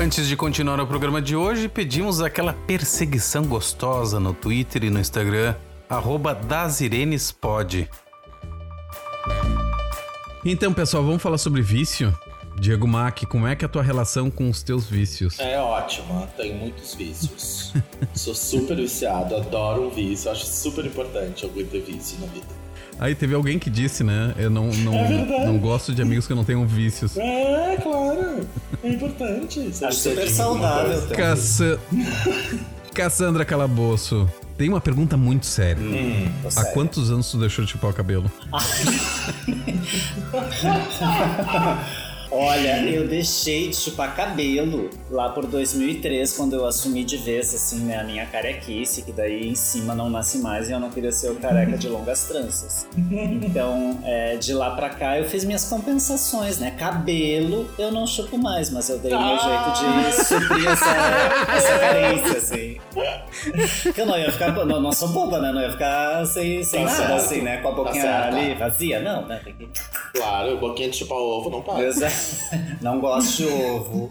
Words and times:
Antes 0.00 0.26
de 0.26 0.34
continuar 0.34 0.80
o 0.80 0.86
programa 0.86 1.20
de 1.20 1.36
hoje, 1.36 1.68
pedimos 1.68 2.22
aquela 2.22 2.54
perseguição 2.54 3.44
gostosa 3.44 4.18
no 4.18 4.32
Twitter 4.32 4.84
e 4.84 4.88
no 4.88 4.98
Instagram, 4.98 5.54
arroba 5.90 6.34
dasirenespod. 6.34 7.86
Então, 10.42 10.72
pessoal, 10.72 11.04
vamos 11.04 11.22
falar 11.22 11.36
sobre 11.36 11.60
vício? 11.60 12.18
Diego 12.58 12.88
Mack, 12.88 13.26
como 13.26 13.46
é 13.46 13.54
que 13.54 13.62
é 13.62 13.66
a 13.66 13.68
tua 13.68 13.82
relação 13.82 14.30
com 14.30 14.48
os 14.48 14.62
teus 14.62 14.86
vícios? 14.86 15.38
É 15.38 15.58
ótima, 15.60 16.26
tenho 16.34 16.54
muitos 16.54 16.94
vícios. 16.94 17.74
Sou 18.16 18.34
super 18.34 18.76
viciado, 18.76 19.36
adoro 19.36 19.88
um 19.88 19.90
vício, 19.90 20.30
acho 20.30 20.46
super 20.46 20.86
importante 20.86 21.44
alguém 21.44 21.66
ter 21.66 21.82
vício 21.82 22.18
na 22.20 22.26
vida. 22.28 22.59
Aí 23.00 23.14
teve 23.14 23.34
alguém 23.34 23.58
que 23.58 23.70
disse, 23.70 24.04
né? 24.04 24.34
Eu 24.36 24.50
não, 24.50 24.66
não, 24.66 24.94
É 24.94 25.46
não 25.46 25.58
gosto 25.58 25.94
de 25.94 26.02
amigos 26.02 26.26
que 26.26 26.34
não 26.34 26.44
tenham 26.44 26.66
vícios. 26.66 27.16
É, 27.16 27.78
claro, 27.82 28.46
é 28.84 28.88
importante. 28.90 29.70
Acho 29.82 29.98
super 29.98 30.28
saudável 30.28 31.00
também. 31.00 31.16
Caça... 31.16 31.80
Cassandra 32.92 33.46
Calabouço, 33.46 34.28
tem 34.58 34.68
uma 34.68 34.82
pergunta 34.82 35.16
muito 35.16 35.46
séria. 35.46 35.82
Hum, 35.82 36.28
Há 36.54 36.64
quantos 36.72 37.10
anos 37.10 37.30
tu 37.30 37.38
deixou 37.38 37.64
de 37.64 37.70
chupar 37.70 37.90
o 37.90 37.94
cabelo? 37.94 38.30
Olha, 42.32 42.84
eu 42.88 43.08
deixei 43.08 43.68
de 43.70 43.76
chupar 43.76 44.14
cabelo 44.14 44.88
lá 45.10 45.30
por 45.30 45.46
2003, 45.46 46.32
quando 46.32 46.54
eu 46.54 46.64
assumi 46.64 47.02
de 47.04 47.16
vez, 47.16 47.52
assim, 47.54 47.80
né, 47.80 47.98
a 47.98 48.04
minha 48.04 48.24
carequice, 48.26 49.02
que 49.02 49.10
daí 49.10 49.48
em 49.48 49.54
cima 49.56 49.94
não 49.94 50.08
nasce 50.08 50.38
mais 50.38 50.68
e 50.68 50.72
eu 50.72 50.78
não 50.78 50.90
queria 50.90 51.10
ser 51.10 51.30
o 51.30 51.36
careca 51.36 51.76
de 51.76 51.88
longas 51.88 52.24
tranças. 52.24 52.86
Então, 53.10 53.98
é, 54.04 54.36
de 54.36 54.52
lá 54.54 54.70
pra 54.76 54.90
cá, 54.90 55.18
eu 55.18 55.24
fiz 55.24 55.44
minhas 55.44 55.64
compensações, 55.64 56.58
né? 56.58 56.70
Cabelo 56.78 57.68
eu 57.78 57.90
não 57.90 58.06
chupo 58.06 58.38
mais, 58.38 58.70
mas 58.70 58.88
eu 58.88 58.98
dei 58.98 59.10
meu 59.10 59.20
jeito 59.38 59.72
de 59.72 60.24
suprir 60.24 60.68
essa, 60.70 61.56
essa 61.56 61.78
carência, 61.78 62.38
assim. 62.38 62.80
Que 63.92 64.00
eu 64.00 64.06
não 64.06 64.18
ia 64.18 64.30
ficar, 64.30 64.52
não, 64.64 64.80
não 64.80 64.92
sou 64.92 65.08
boba, 65.08 65.40
né? 65.40 65.50
Não 65.52 65.60
ia 65.60 65.70
ficar 65.72 66.24
sem, 66.26 66.62
sem 66.62 66.84
Tá 66.84 66.92
nada, 66.92 67.14
assim, 67.16 67.40
né? 67.42 67.56
Com 67.58 67.68
a 67.68 67.70
Tá 67.70 67.76
boquinha 67.76 68.02
certo. 68.02 68.36
ali 68.36 68.54
vazia. 68.54 69.00
Não, 69.00 69.26
né? 69.26 69.40
Claro, 70.14 70.56
boquinha 70.58 70.90
de 70.90 70.96
chupar 70.96 71.18
ovo 71.18 71.50
não 71.50 71.62
para. 71.62 71.82
É. 71.84 71.90
Não 72.80 73.00
gosto 73.00 73.38
de 73.38 73.44
ovo. 73.46 74.10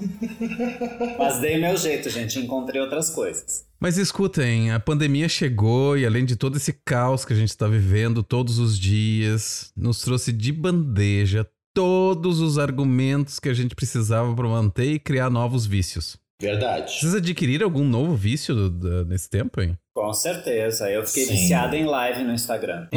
Mas 1.18 1.40
dei 1.40 1.58
meu 1.59 1.75
jeito, 1.78 2.09
gente. 2.09 2.40
Encontrei 2.40 2.81
outras 2.81 3.09
coisas. 3.09 3.66
Mas 3.80 3.97
escutem, 3.97 4.72
a 4.72 4.80
pandemia 4.80 5.30
chegou 5.30 5.97
e 5.97 6.06
além 6.06 6.25
de 6.25 6.36
todo 6.36 6.58
esse 6.58 6.74
caos 6.86 7.24
que 7.25 7.34
a 7.34 7.36
gente 7.36 7.50
está 7.50 7.68
vivendo 7.68 8.22
todos 8.24 8.59
os 8.59 8.78
dias, 8.78 9.72
nos 9.75 10.02
trouxe 10.02 10.31
de 10.34 10.52
bandeja 10.52 11.48
todos 11.74 12.40
os 12.42 12.58
argumentos 12.58 13.40
que 13.40 13.48
a 13.50 13.53
gente 13.53 13.75
precisava 13.75 14.36
para 14.36 14.48
manter 14.48 14.92
e 14.94 15.00
criar 15.00 15.30
novos 15.30 15.66
vícios. 15.66 16.18
Verdade. 16.42 16.94
Vocês 17.00 17.16
adquiriram 17.16 17.66
algum 17.66 17.84
novo 17.88 18.16
vício 18.16 18.56
do- 18.56 18.69
do- 18.69 19.06
nesse 19.06 19.30
tempo, 19.30 19.62
hein? 19.62 19.78
Com 20.00 20.14
certeza. 20.14 20.90
Eu 20.90 21.06
fiquei 21.06 21.26
Sim. 21.26 21.34
viciada 21.34 21.76
em 21.76 21.84
live 21.84 22.24
no 22.24 22.34
Instagram. 22.34 22.88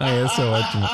Ah, 0.00 0.10
esse 0.26 0.40
é 0.40 0.44
ótimo. 0.44 0.84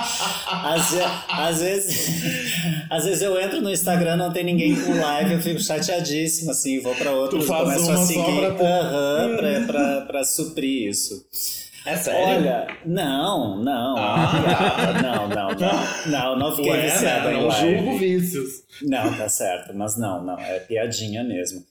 Às, 0.51 0.95
às 1.31 1.61
vezes, 1.63 2.87
às 2.91 3.05
vezes 3.05 3.23
eu 3.23 3.41
entro 3.41 3.63
no 3.63 3.71
Instagram, 3.71 4.17
não 4.17 4.31
tem 4.33 4.45
ninguém 4.45 4.77
com 4.77 5.01
live, 5.01 5.33
eu 5.35 5.41
fico 5.41 5.61
chateadíssimo, 5.63 6.51
assim, 6.51 6.79
vou 6.81 6.95
pra 6.95 7.11
outro 7.13 7.39
Tu 7.39 7.47
faz 7.47 7.63
começo 7.63 7.85
a 7.91 7.95
uma 7.95 7.97
só 7.97 8.05
seguir 8.05 8.55
pra 8.55 8.67
aham, 8.69 9.37
pra, 9.37 9.61
pra, 9.67 10.01
pra 10.03 10.25
suprir 10.25 10.91
isso. 10.91 11.25
É 11.87 11.97
sério? 11.97 12.21
Olha, 12.41 12.67
não, 12.85 13.63
não, 13.63 13.95
Ah. 13.97 14.93
não, 15.03 15.29
não, 15.29 15.49
não, 15.55 15.87
não, 16.07 16.37
não 16.39 16.57
fiquei 16.57 16.73
Ué, 16.73 16.83
viciada 16.91 17.29
né? 17.31 17.35
em 17.35 17.41
não 17.41 17.49
live. 17.49 17.77
julgo 17.79 17.99
vícios. 17.99 18.51
Não, 18.83 19.13
tá 19.15 19.29
certo, 19.29 19.73
mas 19.75 19.97
não, 19.97 20.23
não, 20.23 20.39
é 20.39 20.59
piadinha 20.61 21.23
mesmo. 21.25 21.65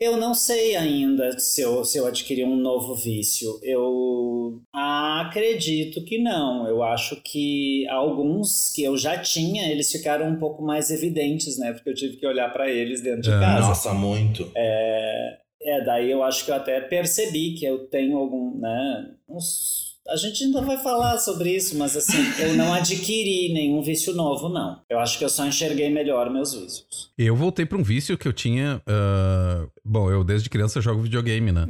Eu 0.00 0.16
não 0.16 0.34
sei 0.34 0.74
ainda 0.76 1.38
se 1.38 1.60
eu, 1.60 1.84
se 1.84 1.96
eu 1.98 2.06
adquiri 2.06 2.44
um 2.44 2.56
novo 2.56 2.94
vício. 2.94 3.58
Eu 3.62 4.60
acredito 4.72 6.04
que 6.04 6.18
não. 6.18 6.66
Eu 6.68 6.82
acho 6.82 7.20
que 7.22 7.86
alguns 7.88 8.72
que 8.74 8.82
eu 8.82 8.96
já 8.96 9.18
tinha, 9.18 9.70
eles 9.70 9.90
ficaram 9.90 10.28
um 10.28 10.36
pouco 10.38 10.62
mais 10.62 10.90
evidentes, 10.90 11.58
né? 11.58 11.72
Porque 11.72 11.90
eu 11.90 11.94
tive 11.94 12.16
que 12.16 12.26
olhar 12.26 12.52
pra 12.52 12.70
eles 12.70 13.00
dentro 13.02 13.22
de 13.22 13.30
Ah. 13.32 13.40
casa. 13.40 13.68
Nossa, 13.68 13.94
muito. 13.94 14.50
É, 14.56 15.38
é, 15.62 15.84
daí 15.84 16.10
eu 16.10 16.22
acho 16.22 16.44
que 16.44 16.50
eu 16.50 16.56
até 16.56 16.80
percebi 16.80 17.54
que 17.54 17.64
eu 17.64 17.86
tenho 17.86 18.18
algum, 18.18 18.56
né? 18.58 19.10
uns- 19.28 19.83
a 20.08 20.16
gente 20.16 20.44
ainda 20.44 20.60
vai 20.60 20.76
falar 20.82 21.18
sobre 21.18 21.54
isso, 21.54 21.76
mas 21.78 21.96
assim, 21.96 22.18
eu 22.38 22.54
não 22.54 22.72
adquiri 22.74 23.52
nenhum 23.52 23.82
vício 23.82 24.14
novo, 24.14 24.48
não. 24.48 24.80
Eu 24.88 24.98
acho 24.98 25.18
que 25.18 25.24
eu 25.24 25.28
só 25.28 25.46
enxerguei 25.46 25.90
melhor 25.90 26.30
meus 26.30 26.52
vícios. 26.52 27.10
Eu 27.16 27.34
voltei 27.34 27.64
para 27.64 27.78
um 27.78 27.82
vício 27.82 28.18
que 28.18 28.28
eu 28.28 28.32
tinha. 28.32 28.82
ah, 28.86 29.66
Bom, 29.84 30.10
eu 30.10 30.24
desde 30.24 30.48
criança 30.50 30.80
jogo 30.80 31.02
videogame, 31.02 31.52
né? 31.52 31.66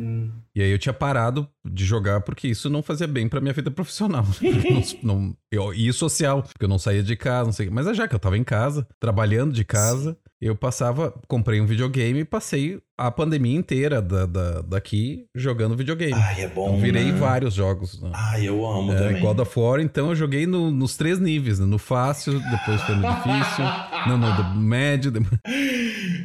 E 0.54 0.62
aí 0.62 0.70
eu 0.70 0.78
tinha 0.78 0.92
parado 0.92 1.48
de 1.64 1.84
jogar 1.84 2.20
porque 2.22 2.46
isso 2.48 2.70
não 2.70 2.82
fazia 2.82 3.06
bem 3.06 3.28
pra 3.28 3.40
minha 3.40 3.52
vida 3.52 3.70
profissional. 3.70 4.24
não, 5.02 5.16
não- 5.20 5.36
eu- 5.50 5.74
e 5.74 5.92
social, 5.92 6.42
porque 6.42 6.64
eu 6.64 6.68
não 6.68 6.78
saía 6.78 7.02
de 7.02 7.16
casa, 7.16 7.44
não 7.46 7.52
sei. 7.52 7.66
o 7.66 7.68
quê. 7.68 7.74
Mas 7.74 7.86
é 7.86 7.94
já 7.94 8.06
que 8.08 8.14
eu 8.14 8.18
tava 8.18 8.36
em 8.38 8.44
casa, 8.44 8.86
trabalhando 9.00 9.52
de 9.52 9.64
casa, 9.64 10.16
eu 10.46 10.54
passava, 10.54 11.14
comprei 11.26 11.60
um 11.60 11.66
videogame 11.66 12.20
e 12.20 12.24
passei 12.24 12.78
a 12.98 13.10
pandemia 13.10 13.56
inteira 13.56 14.00
da, 14.02 14.26
da- 14.26 14.60
daqui 14.60 15.24
jogando 15.34 15.74
videogame. 15.74 16.12
Ai, 16.12 16.42
é 16.42 16.48
bom. 16.48 16.68
Então 16.68 16.80
virei 16.80 17.04
né? 17.10 17.12
vários 17.18 17.54
jogos. 17.54 18.00
Né? 18.00 18.10
Ai, 18.12 18.46
eu 18.46 18.64
amo 18.64 18.92
É, 18.92 18.96
também. 18.98 19.22
God 19.22 19.38
of 19.40 19.58
War, 19.58 19.80
então 19.80 20.10
eu 20.10 20.14
joguei 20.14 20.46
no- 20.46 20.70
nos 20.70 20.96
três 20.96 21.18
níveis, 21.18 21.58
né? 21.58 21.66
no 21.66 21.78
fácil, 21.78 22.34
depois 22.50 22.80
foi 22.82 22.94
no 22.94 23.02
difícil, 23.08 23.64
não, 24.06 24.18
no 24.18 24.36
do 24.36 24.60
médio, 24.60 25.10
depois- 25.10 25.40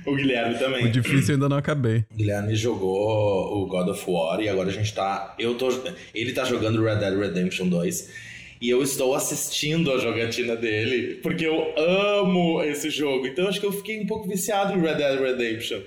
O 0.06 0.16
Guilherme 0.16 0.60
também. 0.60 0.86
o 0.86 0.92
difícil 0.92 1.30
eu 1.30 1.36
ainda 1.36 1.50
não 1.50 1.58
acabei. 1.58 2.06
O 2.12 2.16
Guilherme 2.18 2.56
jogou 2.56 3.64
o 3.64 3.66
God 3.68 3.88
of 3.90 4.04
War 4.10 4.40
e 4.42 4.50
agora 4.50 4.70
a 4.70 4.74
gente 4.74 4.94
tá. 4.94 5.34
Eu 5.40 5.56
tô. 5.56 5.70
Ele 6.14 6.34
tá 6.34 6.44
jogando 6.44 6.84
Red 6.84 6.98
Dead 6.98 7.18
Redemption 7.18 7.68
2. 7.70 8.29
E 8.62 8.70
eu 8.70 8.84
estou 8.84 9.16
assistindo 9.16 9.92
a 9.92 9.98
jogatina 9.98 10.56
dele, 10.56 11.16
porque 11.24 11.46
eu 11.46 11.74
amo 11.78 12.62
esse 12.64 12.90
jogo. 12.90 13.26
Então 13.26 13.48
acho 13.48 13.60
que 13.60 13.66
eu 13.66 13.72
fiquei 13.72 14.00
um 14.02 14.06
pouco 14.06 14.28
viciado 14.28 14.74
em 14.74 14.82
Red 14.82 14.96
Dead 14.96 15.20
Redemption. 15.20 15.80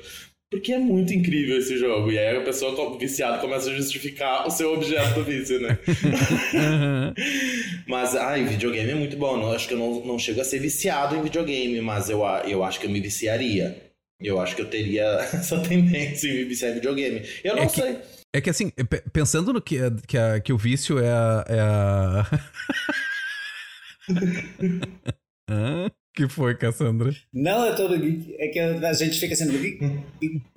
Porque 0.50 0.72
é 0.72 0.78
muito 0.78 1.14
incrível 1.14 1.56
esse 1.58 1.78
jogo. 1.78 2.10
E 2.12 2.18
aí 2.18 2.36
a 2.36 2.40
pessoa 2.42 2.98
viciada 2.98 3.38
começa 3.38 3.70
a 3.70 3.74
justificar 3.74 4.46
o 4.46 4.50
seu 4.50 4.72
objeto 4.74 5.14
do 5.14 5.24
vício, 5.24 5.58
né? 5.60 5.78
mas, 7.86 8.14
ai, 8.16 8.44
videogame 8.44 8.90
é 8.90 8.94
muito 8.94 9.16
bom. 9.16 9.36
Não, 9.36 9.52
acho 9.52 9.68
que 9.68 9.74
eu 9.74 9.78
não, 9.78 10.04
não 10.04 10.18
chego 10.18 10.40
a 10.40 10.44
ser 10.44 10.58
viciado 10.58 11.16
em 11.16 11.22
videogame, 11.22 11.80
mas 11.80 12.08
eu, 12.10 12.22
eu 12.46 12.62
acho 12.64 12.80
que 12.80 12.86
eu 12.86 12.90
me 12.90 13.00
viciaria. 13.00 13.76
Eu 14.20 14.40
acho 14.40 14.54
que 14.54 14.62
eu 14.62 14.66
teria 14.68 15.04
essa 15.32 15.58
tendência 15.60 16.28
em 16.28 16.34
me 16.36 16.44
viciar 16.44 16.70
em 16.70 16.74
videogame. 16.74 17.22
Eu 17.42 17.56
não 17.56 17.64
É 17.64 17.66
que- 17.66 17.80
sei. 17.80 17.96
É 18.34 18.40
que 18.40 18.48
assim, 18.50 18.70
pe- 18.70 19.02
pensando 19.12 19.52
no 19.52 19.60
que, 19.60 19.78
que, 20.06 20.16
a- 20.16 20.40
que 20.40 20.52
o 20.52 20.58
vício 20.58 20.98
é 20.98 21.10
a. 21.10 21.44
É 21.48 21.60
a... 21.60 22.26
Hã? 25.50 25.90
que 26.14 26.28
foi, 26.28 26.54
Cassandra? 26.54 27.10
Não, 27.32 27.66
eu 27.66 27.74
tô. 27.76 27.88
É 27.92 28.48
que 28.48 28.58
a 28.58 28.92
gente 28.92 29.18
fica 29.18 29.34
assim. 29.34 30.02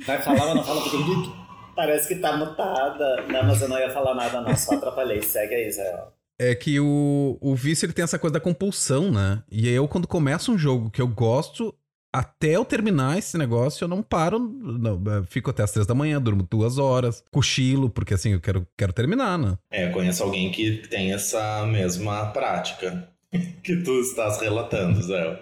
Vai 0.06 0.22
falar, 0.22 0.45
mas 0.48 0.56
não 0.56 0.63
fala 0.63 0.81
porque. 0.81 1.45
Parece 1.75 2.07
que 2.07 2.16
tá 2.16 2.38
mutada. 2.38 3.24
Não, 3.27 3.44
mas 3.44 3.62
eu 3.62 3.68
não 3.68 3.77
ia 3.77 3.89
falar 3.89 4.16
nada, 4.16 4.39
não. 4.42 4.56
Só 4.56 4.75
atrapalhei. 4.75 5.22
Segue 5.22 5.56
aí, 5.56 5.69
Zé. 5.69 6.07
É 6.39 6.56
que 6.56 6.80
o, 6.80 7.38
o 7.42 7.56
vício 7.56 7.86
ele 7.86 7.92
tem 7.94 8.04
essa 8.04 8.19
coisa 8.19 8.33
da 8.36 8.39
compulsão, 8.39 9.12
né? 9.12 9.44
E 9.51 9.68
aí 9.68 9.74
eu, 9.74 9.88
quando 9.88 10.07
começo 10.07 10.51
um 10.54 10.57
jogo 10.57 10.89
que 10.89 11.01
eu 11.01 11.07
gosto, 11.07 11.74
até 12.20 12.52
eu 12.56 12.64
terminar 12.66 13.18
esse 13.18 13.38
negócio, 13.38 13.84
eu 13.84 13.88
não 13.88 14.02
paro. 14.02 14.40
Não, 14.40 15.02
eu 15.06 15.24
fico 15.26 15.50
até 15.50 15.64
as 15.64 15.72
três 15.72 15.86
da 15.88 15.94
manhã, 15.94 16.22
durmo 16.22 16.48
duas 16.50 16.78
horas, 16.78 17.24
cochilo, 17.32 17.90
porque 17.90 18.14
assim, 18.14 18.34
eu 18.34 18.40
quero, 18.42 18.68
quero 18.78 18.94
terminar, 18.94 19.38
né? 19.38 19.58
É, 19.72 19.88
eu 19.88 19.92
conheço 19.92 20.24
alguém 20.24 20.52
que 20.52 20.78
tem 20.90 21.14
essa 21.14 21.66
mesma 21.66 22.28
prática 22.28 23.08
que 23.64 23.76
tu 23.78 24.00
estás 24.00 24.40
relatando, 24.40 25.02
Zé, 25.02 25.40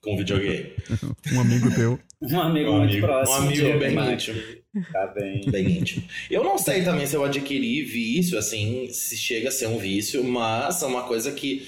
com 0.00 0.16
videogame. 0.16 0.72
Um 1.32 1.40
amigo 1.40 1.74
teu. 1.74 1.98
Um 2.22 2.40
amigo 2.40 2.70
Um 2.70 2.78
muito 2.78 2.90
amigo- 2.92 3.06
próximo. 3.06 3.38
um 3.38 3.46
amigo 3.48 3.78
bem 3.78 4.12
íntimo. 4.14 4.40
Tá 4.92 5.06
bem. 5.08 5.50
Bem 5.50 5.78
íntimo. 5.78 6.04
Eu 6.30 6.42
não 6.44 6.56
sei 6.58 6.82
também 6.82 7.06
se 7.06 7.14
eu 7.16 7.24
adquiri 7.24 7.82
vício, 7.84 8.38
assim, 8.38 8.88
se 8.92 9.16
chega 9.16 9.48
a 9.48 9.52
ser 9.52 9.66
um 9.66 9.78
vício, 9.78 10.22
mas 10.24 10.82
é 10.82 10.86
uma 10.86 11.02
coisa 11.04 11.32
que, 11.32 11.66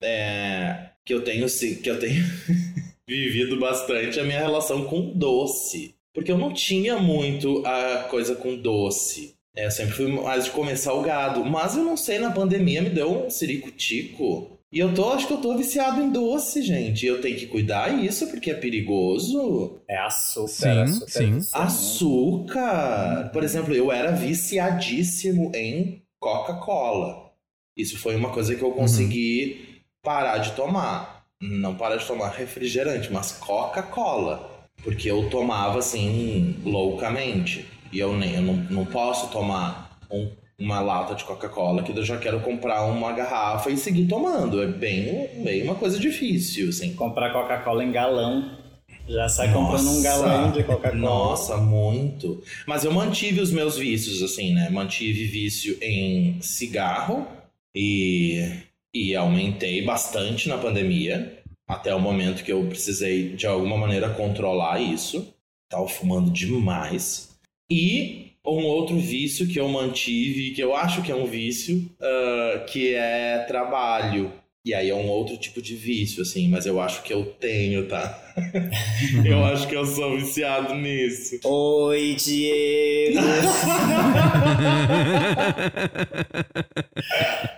é, 0.00 0.90
que 1.04 1.12
eu 1.14 1.22
tenho, 1.22 1.48
sim- 1.48 1.76
que 1.76 1.90
eu 1.90 1.98
tenho 1.98 2.24
vivido 3.08 3.58
bastante, 3.58 4.18
é 4.18 4.22
a 4.22 4.24
minha 4.24 4.38
relação 4.38 4.84
com 4.84 5.12
doce. 5.14 5.94
Porque 6.12 6.30
eu 6.30 6.38
não 6.38 6.52
tinha 6.52 6.98
muito 6.98 7.62
a 7.64 8.06
coisa 8.10 8.34
com 8.34 8.56
doce. 8.56 9.34
É, 9.56 9.66
eu 9.66 9.70
sempre 9.70 9.94
fui 9.94 10.06
mais 10.12 10.44
de 10.44 10.50
comer 10.50 10.76
salgado. 10.76 11.44
Mas 11.44 11.76
eu 11.76 11.82
não 11.82 11.96
sei, 11.96 12.18
na 12.18 12.30
pandemia 12.30 12.82
me 12.82 12.90
deu 12.90 13.26
um 13.26 13.30
ciricutico. 13.30 14.58
E 14.70 14.78
eu 14.78 14.92
tô, 14.92 15.10
acho 15.10 15.26
que 15.26 15.32
eu 15.32 15.38
tô 15.40 15.56
viciado 15.56 16.02
em 16.02 16.10
doce, 16.10 16.60
gente. 16.60 17.04
E 17.04 17.08
eu 17.08 17.20
tenho 17.20 17.38
que 17.38 17.46
cuidar 17.46 17.88
isso 18.04 18.26
porque 18.28 18.50
é 18.50 18.54
perigoso. 18.54 19.80
É 19.88 19.96
açúcar. 19.96 20.48
Sim, 20.48 20.68
açúcar 20.68 21.10
sim. 21.10 21.34
viciante. 21.34 21.66
Açúcar! 21.66 23.30
Por 23.32 23.42
exemplo, 23.42 23.74
eu 23.74 23.90
era 23.90 24.10
viciadíssimo 24.12 25.50
em 25.54 26.02
Coca-Cola. 26.20 27.32
Isso 27.76 27.98
foi 27.98 28.16
uma 28.16 28.30
coisa 28.30 28.54
que 28.54 28.62
eu 28.62 28.72
consegui 28.72 29.82
parar 30.02 30.38
de 30.38 30.52
tomar. 30.52 31.17
Não 31.40 31.74
parar 31.74 31.96
de 31.96 32.06
tomar 32.06 32.30
refrigerante, 32.30 33.12
mas 33.12 33.32
Coca-Cola. 33.32 34.66
Porque 34.82 35.10
eu 35.10 35.28
tomava 35.30 35.78
assim 35.78 36.56
loucamente. 36.64 37.66
E 37.92 37.98
eu, 37.98 38.16
nem, 38.16 38.34
eu 38.34 38.42
não, 38.42 38.54
não 38.70 38.84
posso 38.84 39.28
tomar 39.28 39.98
um- 40.10 40.30
uma 40.58 40.80
lata 40.80 41.14
de 41.14 41.24
Coca-Cola 41.24 41.82
que 41.84 41.92
eu 41.96 42.04
já 42.04 42.16
quero 42.18 42.40
comprar 42.40 42.84
uma 42.86 43.12
garrafa 43.12 43.70
e 43.70 43.76
seguir 43.76 44.06
tomando. 44.08 44.60
É 44.62 44.66
bem, 44.66 45.42
bem 45.44 45.62
uma 45.62 45.76
coisa 45.76 45.98
difícil, 45.98 46.68
assim. 46.70 46.94
Comprar 46.94 47.32
Coca-Cola 47.32 47.84
em 47.84 47.92
galão. 47.92 48.56
Já 49.08 49.28
sai 49.28 49.52
comprando 49.52 49.86
um 49.88 49.94
Nossa. 49.94 50.02
galão 50.02 50.50
de 50.52 50.62
Coca-Cola. 50.64 50.94
Nossa, 51.00 51.56
muito. 51.56 52.42
Mas 52.66 52.84
eu 52.84 52.92
mantive 52.92 53.40
os 53.40 53.50
meus 53.52 53.76
vícios, 53.78 54.22
assim, 54.22 54.52
né? 54.52 54.68
Mantive 54.70 55.24
vício 55.26 55.78
em 55.80 56.40
cigarro 56.42 57.26
e, 57.74 58.44
e 58.94 59.14
aumentei 59.14 59.82
bastante 59.82 60.48
na 60.48 60.58
pandemia. 60.58 61.42
Até 61.66 61.94
o 61.94 62.00
momento 62.00 62.42
que 62.42 62.52
eu 62.52 62.64
precisei, 62.66 63.34
de 63.36 63.46
alguma 63.46 63.76
maneira, 63.76 64.10
controlar 64.10 64.80
isso. 64.80 65.34
Tava 65.68 65.86
fumando 65.86 66.30
demais. 66.30 67.38
E 67.70 68.32
um 68.44 68.64
outro 68.64 68.96
vício 68.96 69.46
que 69.46 69.60
eu 69.60 69.68
mantive, 69.68 70.52
que 70.52 70.62
eu 70.62 70.74
acho 70.74 71.02
que 71.02 71.12
é 71.12 71.14
um 71.14 71.26
vício, 71.26 71.90
ah, 72.00 72.64
que 72.66 72.94
é 72.94 73.44
trabalho. 73.46 74.32
E 74.68 74.74
aí 74.74 74.90
é 74.90 74.94
um 74.94 75.08
outro 75.08 75.34
tipo 75.38 75.62
de 75.62 75.74
vício, 75.74 76.20
assim, 76.20 76.46
mas 76.46 76.66
eu 76.66 76.78
acho 76.78 77.02
que 77.02 77.10
eu 77.10 77.24
tenho, 77.24 77.88
tá? 77.88 78.22
eu 79.24 79.42
acho 79.46 79.66
que 79.66 79.74
eu 79.74 79.86
sou 79.86 80.14
viciado 80.14 80.74
nisso. 80.74 81.40
Oi, 81.42 82.14
Diego! 82.18 83.18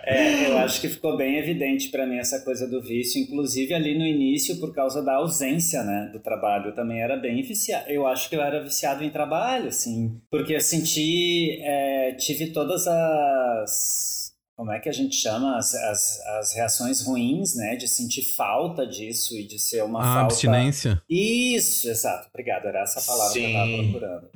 É, 0.05 0.47
eu 0.49 0.57
acho 0.59 0.79
que 0.79 0.87
ficou 0.87 1.17
bem 1.17 1.37
evidente 1.37 1.89
pra 1.89 2.05
mim 2.05 2.17
essa 2.17 2.39
coisa 2.45 2.65
do 2.65 2.81
vício, 2.81 3.21
inclusive 3.21 3.73
ali 3.73 3.97
no 3.97 4.05
início 4.05 4.57
por 4.57 4.73
causa 4.73 5.03
da 5.03 5.15
ausência, 5.15 5.83
né, 5.83 6.09
do 6.13 6.19
trabalho. 6.19 6.67
Eu 6.67 6.75
também 6.75 7.01
era 7.01 7.17
bem 7.17 7.41
viciado. 7.43 7.89
Eu 7.89 8.07
acho 8.07 8.29
que 8.29 8.37
eu 8.37 8.41
era 8.41 8.63
viciado 8.63 9.03
em 9.03 9.09
trabalho, 9.09 9.67
assim, 9.67 10.17
porque 10.29 10.55
eu 10.55 10.61
senti, 10.61 11.59
é, 11.61 12.13
tive 12.13 12.47
todas 12.47 12.87
as 12.87 14.30
como 14.55 14.71
é 14.71 14.79
que 14.79 14.89
a 14.89 14.93
gente 14.93 15.15
chama 15.15 15.57
as, 15.57 15.73
as, 15.73 16.19
as 16.39 16.53
reações 16.53 17.01
ruins, 17.05 17.55
né, 17.55 17.75
de 17.75 17.87
sentir 17.87 18.21
falta 18.35 18.85
disso 18.85 19.35
e 19.35 19.47
de 19.47 19.57
ser 19.57 19.83
uma 19.83 19.99
A 19.99 20.03
falta 20.03 20.21
abstinência. 20.21 21.01
isso, 21.09 21.89
exato. 21.89 22.27
Obrigado, 22.29 22.67
era 22.67 22.81
essa 22.81 23.01
palavra 23.01 23.33
que 23.33 23.39
eu 23.39 23.47
estava 23.47 23.65
Sim. 23.65 23.91
procurando. 23.91 24.29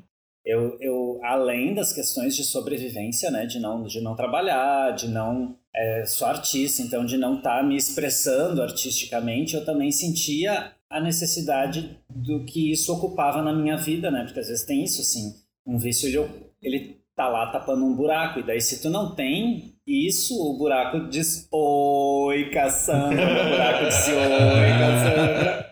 Eu, 0.45 0.77
eu, 0.79 1.19
além 1.23 1.73
das 1.73 1.91
questões 1.91 2.35
de 2.35 2.44
sobrevivência, 2.44 3.31
né, 3.31 3.45
de 3.45 3.59
não, 3.59 3.83
de 3.83 4.00
não 4.00 4.15
trabalhar, 4.15 4.91
de 4.91 5.07
não 5.07 5.57
é, 5.75 6.06
sou 6.06 6.27
artista, 6.27 6.81
então 6.81 7.03
de 7.03 7.17
não 7.17 7.38
estar 7.38 7.63
me 7.63 7.75
expressando 7.75 8.62
artisticamente, 8.62 9.56
eu 9.56 9.65
também 9.65 9.91
sentia 9.91 10.71
a 10.89 11.01
necessidade 11.01 12.00
do 12.09 12.45
que 12.45 12.71
isso 12.71 12.94
ocupava 12.94 13.41
na 13.41 13.51
minha 13.51 13.75
vida, 13.75 14.12
né, 14.12 14.23
porque 14.23 14.39
às 14.39 14.47
vezes 14.47 14.65
tem 14.65 14.83
isso, 14.83 15.01
assim, 15.01 15.33
um 15.65 15.77
vício 15.79 16.07
ele, 16.07 16.29
ele 16.62 17.01
tá 17.15 17.27
lá 17.27 17.51
tapando 17.51 17.83
um 17.83 17.95
buraco, 17.95 18.39
e 18.39 18.44
daí 18.44 18.62
se 18.62 18.81
tu 18.81 18.89
não 18.89 19.15
tem 19.15 19.75
isso, 19.88 20.36
o 20.42 20.58
buraco 20.58 21.08
diz 21.10 21.48
Oi, 21.52 22.50
Cassandra, 22.50 23.46
o 23.46 23.50
buraco 23.50 23.86
diz 23.86 24.08
Oi, 24.08 24.70
Cassandra. 24.80 25.64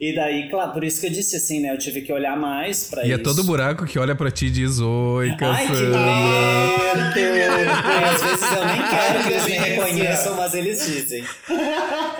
E 0.00 0.12
daí, 0.12 0.48
claro, 0.50 0.72
por 0.72 0.82
isso 0.82 1.00
que 1.00 1.06
eu 1.06 1.10
disse 1.10 1.36
assim, 1.36 1.60
né? 1.60 1.72
Eu 1.72 1.78
tive 1.78 2.00
que 2.02 2.12
olhar 2.12 2.36
mais 2.36 2.88
pra 2.90 3.04
E 3.04 3.10
isso. 3.12 3.20
é 3.20 3.22
todo 3.22 3.44
buraco 3.44 3.86
que 3.86 3.96
olha 3.96 4.12
pra 4.16 4.28
ti 4.28 4.46
e 4.46 4.50
diz: 4.50 4.80
Oi, 4.80 5.30
Ai, 5.30 5.36
que! 5.36 5.44
Ai, 5.94 8.04
às 8.04 8.22
vezes 8.22 8.52
eu 8.52 8.66
nem 8.66 8.82
quero 8.82 9.22
que 9.22 9.28
eles 9.32 9.44
me 9.46 9.52
reconheçam, 9.52 10.36
mas 10.36 10.54
eles 10.54 10.84
dizem. 10.84 11.24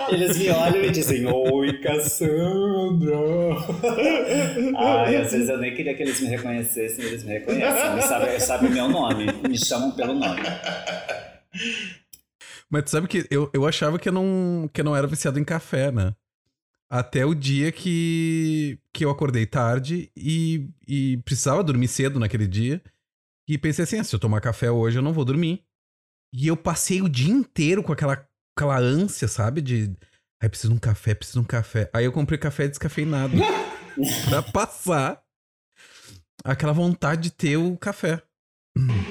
Eles 0.09 0.37
me 0.37 0.49
olham 0.49 0.83
e 0.85 0.89
dizem, 0.91 1.25
Oi, 1.27 1.73
Cassandra! 1.81 3.17
Ai, 4.77 5.17
às 5.17 5.31
vezes 5.33 5.49
eu 5.49 5.57
nem 5.57 5.75
queria 5.75 5.93
que 5.95 6.03
eles 6.03 6.21
me 6.21 6.27
reconhecessem, 6.29 7.03
eles 7.05 7.23
me 7.25 7.33
reconhecem. 7.33 7.91
Eles 7.91 8.05
sabem, 8.05 8.39
sabem 8.39 8.69
o 8.69 8.73
meu 8.73 8.87
nome, 8.87 9.25
me 9.49 9.57
chamam 9.57 9.91
pelo 9.91 10.13
nome. 10.13 10.41
Mas 12.69 12.83
tu 12.83 12.91
sabe 12.91 13.07
que 13.09 13.25
eu, 13.29 13.49
eu 13.53 13.67
achava 13.67 13.99
que 13.99 14.07
eu, 14.07 14.13
não, 14.13 14.69
que 14.73 14.79
eu 14.79 14.85
não 14.85 14.95
era 14.95 15.05
viciado 15.07 15.37
em 15.37 15.43
café, 15.43 15.91
né? 15.91 16.13
Até 16.89 17.25
o 17.25 17.33
dia 17.33 17.71
que, 17.71 18.79
que 18.93 19.03
eu 19.03 19.09
acordei 19.09 19.45
tarde 19.45 20.11
e, 20.15 20.69
e 20.87 21.17
precisava 21.17 21.63
dormir 21.63 21.87
cedo 21.87 22.19
naquele 22.19 22.47
dia. 22.47 22.81
E 23.47 23.57
pensei 23.57 23.83
assim: 23.83 23.99
ah, 23.99 24.03
se 24.03 24.15
eu 24.15 24.19
tomar 24.19 24.41
café 24.41 24.69
hoje, 24.69 24.97
eu 24.97 25.01
não 25.01 25.13
vou 25.13 25.25
dormir. 25.25 25.63
E 26.33 26.47
eu 26.47 26.57
passei 26.57 27.01
o 27.01 27.09
dia 27.09 27.31
inteiro 27.31 27.81
com 27.81 27.91
aquela, 27.91 28.27
aquela 28.55 28.77
ânsia, 28.77 29.27
sabe? 29.27 29.61
De. 29.61 29.95
Ai, 30.41 30.49
preciso 30.49 30.69
de 30.69 30.75
um 30.75 30.79
café, 30.79 31.15
preciso 31.15 31.39
de 31.39 31.45
um 31.45 31.47
café. 31.47 31.89
Aí 31.93 32.05
eu 32.05 32.11
comprei 32.11 32.37
café 32.37 32.67
descafeinado. 32.67 33.35
pra 34.29 34.41
passar 34.41 35.23
aquela 36.43 36.73
vontade 36.73 37.23
de 37.23 37.31
ter 37.31 37.57
o 37.57 37.77
café. 37.77 38.21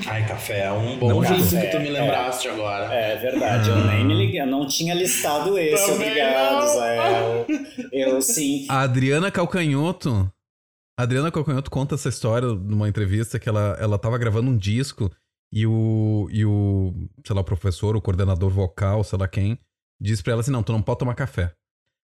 Ai, 0.06 0.28
café 0.28 0.64
é 0.64 0.72
um 0.72 0.98
bom 0.98 1.08
Não, 1.08 1.22
café, 1.22 1.66
que 1.66 1.76
tu 1.76 1.80
me 1.80 1.88
é. 1.88 1.92
lembraste 1.92 2.48
agora. 2.48 2.92
É 2.92 3.16
verdade, 3.16 3.70
eu 3.70 3.76
nem 3.86 4.04
me 4.04 4.14
liguei, 4.14 4.40
eu 4.40 4.46
não 4.46 4.66
tinha 4.66 4.94
listado 4.94 5.56
esse, 5.58 5.86
Também 5.86 6.10
obrigado, 6.10 6.54
não. 6.54 6.74
Zael. 6.74 7.46
Eu 7.90 8.20
sim. 8.20 8.66
A 8.68 8.82
Adriana 8.82 9.30
Calcanhoto. 9.30 10.30
A 10.98 11.02
Adriana 11.02 11.30
Calcanhoto 11.32 11.70
conta 11.70 11.94
essa 11.94 12.08
história 12.08 12.48
numa 12.48 12.88
entrevista 12.88 13.38
que 13.38 13.48
ela, 13.48 13.76
ela 13.80 13.98
tava 13.98 14.18
gravando 14.18 14.50
um 14.50 14.56
disco 14.56 15.10
e 15.52 15.66
o, 15.66 16.28
e 16.30 16.44
o, 16.44 16.92
sei 17.26 17.34
lá, 17.34 17.40
o 17.40 17.44
professor, 17.44 17.96
o 17.96 18.02
coordenador 18.02 18.50
vocal, 18.50 19.02
sei 19.02 19.18
lá 19.18 19.26
quem, 19.26 19.58
disse 20.00 20.22
pra 20.22 20.32
ela 20.32 20.40
assim: 20.42 20.50
não, 20.50 20.62
tu 20.62 20.72
não 20.72 20.82
pode 20.82 20.98
tomar 20.98 21.14
café. 21.14 21.52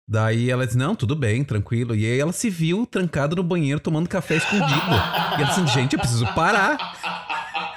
Daí 0.09 0.51
ela 0.51 0.67
disse: 0.67 0.77
não, 0.77 0.95
tudo 0.95 1.15
bem, 1.15 1.45
tranquilo. 1.45 1.95
E 1.95 2.05
aí 2.05 2.19
ela 2.19 2.33
se 2.33 2.51
viu 2.51 2.85
trancada 2.85 3.37
no 3.37 3.43
banheiro 3.43 3.81
tomando 3.81 4.09
café 4.09 4.37
escondido. 4.37 4.67
e 5.39 5.43
ela 5.43 5.45
disse: 5.45 5.67
gente, 5.69 5.95
eu 5.95 5.99
preciso 6.01 6.27
parar. 6.35 6.77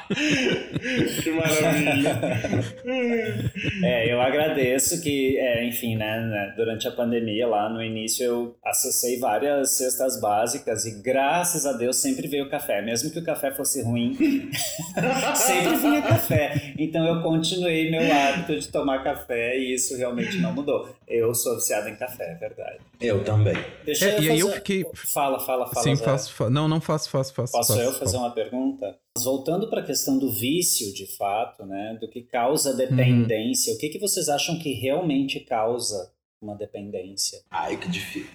que 1.24 1.30
maravilha. 1.32 2.20
É, 3.84 4.12
eu 4.12 4.22
agradeço 4.22 5.02
que, 5.02 5.38
é, 5.38 5.66
enfim, 5.66 5.96
né, 5.96 6.20
né, 6.22 6.54
durante 6.56 6.88
a 6.88 6.92
pandemia 6.92 7.48
lá 7.48 7.70
no 7.70 7.82
início 7.82 8.26
eu 8.26 8.56
acessei 8.64 9.20
várias 9.20 9.72
cestas 9.72 10.20
básicas 10.20 10.86
e 10.86 11.02
graças 11.02 11.66
a 11.66 11.74
Deus 11.74 11.98
sempre 11.98 12.28
veio 12.28 12.50
café, 12.50 12.82
mesmo 12.82 13.12
que 13.12 13.20
o 13.20 13.24
café 13.24 13.52
fosse 13.52 13.82
ruim, 13.82 14.16
sempre 15.36 15.76
vinha 15.78 16.02
café. 16.02 16.74
Então 16.78 17.06
eu 17.06 17.22
continuei 17.22 17.90
meu 17.92 18.02
hábito 18.14 18.58
de 18.58 18.68
tomar 18.70 19.04
café 19.04 19.58
e 19.58 19.74
isso 19.74 19.96
realmente 19.98 20.38
não 20.38 20.54
mudou. 20.54 20.90
Eu 21.08 21.34
sou 21.34 21.56
viciado 21.56 21.90
em 21.90 21.96
café, 21.96 22.32
é 22.32 22.36
verdade. 22.36 22.80
Eu 23.00 23.24
também. 23.24 23.56
Deixa 23.86 24.06
É, 24.06 24.18
eu 24.18 24.24
e 24.24 24.30
aí 24.32 24.40
eu 24.40 24.48
fazer- 24.48 24.60
fiquei- 24.60 24.86
Fala, 24.96 25.40
fala, 25.40 25.68
fala. 25.68 25.84
Sim, 25.84 25.96
Zé. 25.96 26.04
faço. 26.06 26.34
fa- 26.34 26.50
Não, 26.50 26.68
não 26.68 26.82
faço, 26.82 27.10
faço, 27.10 27.34
faço. 27.34 27.54
Posso 27.54 27.74
faço, 27.74 27.80
eu 27.86 27.92
fazer 27.94 28.06
faço. 28.14 28.18
uma 28.18 28.32
pergunta? 28.32 28.98
Voltando 29.18 29.70
para 29.70 29.82
a 29.82 29.86
questão 29.86 30.18
do 30.18 30.32
vício, 30.32 30.94
de 30.94 31.06
fato, 31.18 31.66
né, 31.66 31.98
do 32.02 32.08
que 32.10 32.22
causa 32.24 32.74
dependência, 32.74 33.74
o 33.74 33.78
que, 33.78 33.90
que 33.90 34.00
vocês 34.00 34.30
acham 34.30 34.58
que 34.60 34.74
realmente 34.74 35.40
causa 35.42 36.12
uma 36.42 36.56
dependência? 36.56 37.40
Ai, 37.52 37.78
que 37.78 37.88
difícil. 37.90 38.30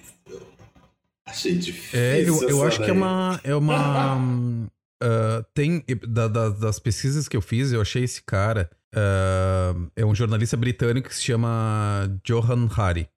Achei 1.26 1.54
difícil. 1.56 1.98
É, 1.98 2.20
eu, 2.20 2.48
eu 2.48 2.62
acho 2.64 2.78
que 2.78 2.84
é 2.84 2.88
daí. 2.88 2.96
uma. 2.96 3.40
É 3.44 3.54
uma 3.54 3.76
ah, 5.02 5.44
tem. 5.54 5.84
da- 6.08 6.28
da- 6.28 6.48
das 6.50 6.78
pesquisas 6.78 7.28
que 7.28 7.36
eu 7.36 7.42
fiz, 7.42 7.72
eu 7.72 7.80
achei 7.80 8.04
esse 8.04 8.22
cara. 8.22 8.70
ah, 8.94 9.72
é 9.96 10.04
um 10.04 10.14
jornalista 10.14 10.56
britânico 10.56 11.08
que 11.08 11.14
se 11.14 11.22
chama 11.22 12.08
Johan 12.24 12.68
Hari. 12.76 13.08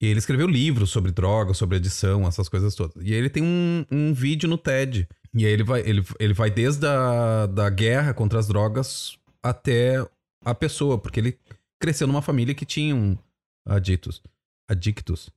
E 0.00 0.06
ele 0.06 0.18
escreveu 0.18 0.46
livros 0.46 0.90
sobre 0.90 1.12
drogas, 1.12 1.58
sobre 1.58 1.76
adição, 1.76 2.26
essas 2.26 2.48
coisas 2.48 2.74
todas. 2.74 3.04
E 3.04 3.12
ele 3.12 3.28
tem 3.28 3.42
um, 3.42 3.84
um 3.90 4.14
vídeo 4.14 4.48
no 4.48 4.56
TED. 4.56 5.06
E 5.34 5.44
aí 5.44 5.52
ele 5.52 5.62
vai, 5.62 5.80
ele, 5.80 6.02
ele 6.18 6.32
vai 6.32 6.50
desde 6.50 6.86
a 6.86 7.46
da 7.46 7.68
guerra 7.68 8.14
contra 8.14 8.38
as 8.38 8.48
drogas 8.48 9.18
até 9.42 10.04
a 10.44 10.54
pessoa, 10.54 10.98
porque 10.98 11.20
ele 11.20 11.38
cresceu 11.78 12.06
numa 12.06 12.22
família 12.22 12.54
que 12.54 12.64
tinha 12.64 12.94
um 12.94 13.16
aditos. 13.66 14.22
Adictos. 14.66 15.30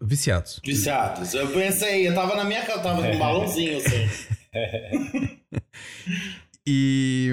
Viciados. 0.00 0.60
Viciados. 0.64 1.34
Eu 1.34 1.48
pensei, 1.48 2.06
eu 2.06 2.14
tava 2.14 2.36
na 2.36 2.44
minha 2.44 2.64
casa, 2.64 2.82
tava 2.82 3.02
com 3.02 3.10
um 3.10 3.18
balãozinho 3.18 3.78
assim. 3.78 4.08
E, 6.66 7.30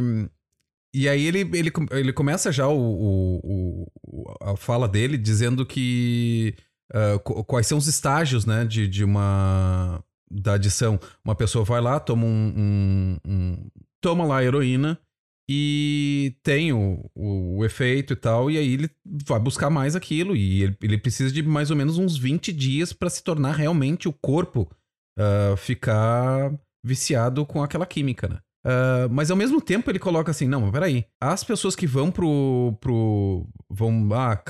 e 0.94 1.08
aí 1.08 1.26
ele, 1.26 1.40
ele, 1.54 1.72
ele 1.92 2.12
começa 2.12 2.52
já 2.52 2.68
o, 2.68 2.78
o, 2.78 3.88
o 4.04 4.36
a 4.42 4.58
fala 4.58 4.90
dele 4.90 5.18
dizendo 5.18 5.66
que 5.66 6.54
uh, 6.94 7.44
quais 7.44 7.68
são 7.68 7.78
os 7.78 7.88
estágios 7.88 8.46
né, 8.46 8.66
de, 8.66 8.88
de 8.88 9.04
uma 9.04 10.04
da 10.32 10.54
adição. 10.54 11.00
Uma 11.24 11.36
pessoa 11.36 11.66
vai 11.66 11.82
lá, 11.82 12.00
toma 12.00 12.26
um, 12.26 12.54
um, 12.56 13.18
um 13.28 13.70
toma 14.02 14.26
lá 14.26 14.38
a 14.38 14.44
heroína 14.44 15.00
e 15.50 16.36
tem 16.44 16.72
o, 16.72 17.10
o, 17.14 17.58
o, 17.58 17.66
efeito 17.66 18.14
e 18.14 18.16
tal, 18.16 18.50
e 18.50 18.58
aí 18.58 18.74
ele 18.74 18.90
vai 19.28 19.40
buscar 19.40 19.70
mais 19.70 19.96
aquilo, 19.96 20.34
e 20.34 20.64
ele, 20.64 20.78
ele 20.82 20.98
precisa 20.98 21.30
de 21.30 21.44
mais 21.44 21.70
ou 21.70 21.76
menos 21.76 21.98
uns 21.98 22.18
20 22.18 22.54
dias 22.54 22.94
para 22.94 23.10
se 23.10 23.22
tornar 23.22 23.52
realmente 23.54 24.08
o 24.08 24.14
corpo 24.14 24.72
uh, 25.20 25.58
ficar 25.58 26.58
viciado 26.86 27.46
com 27.46 27.62
aquela 27.62 27.86
química, 27.86 28.30
né? 28.30 28.40
Uh, 28.66 29.10
mas 29.12 29.32
ao 29.32 29.38
mesmo 29.38 29.60
tempo 29.60 29.90
ele 29.90 30.00
coloca 30.00 30.32
assim: 30.32 30.48
não, 30.48 30.62
mas 30.62 30.72
peraí. 30.72 31.06
As 31.20 31.44
pessoas 31.44 31.76
que 31.76 31.88
vão 31.88 32.12
pro. 32.12 32.78
pro 32.80 33.48
vão. 33.70 34.08
Ah, 34.14 34.42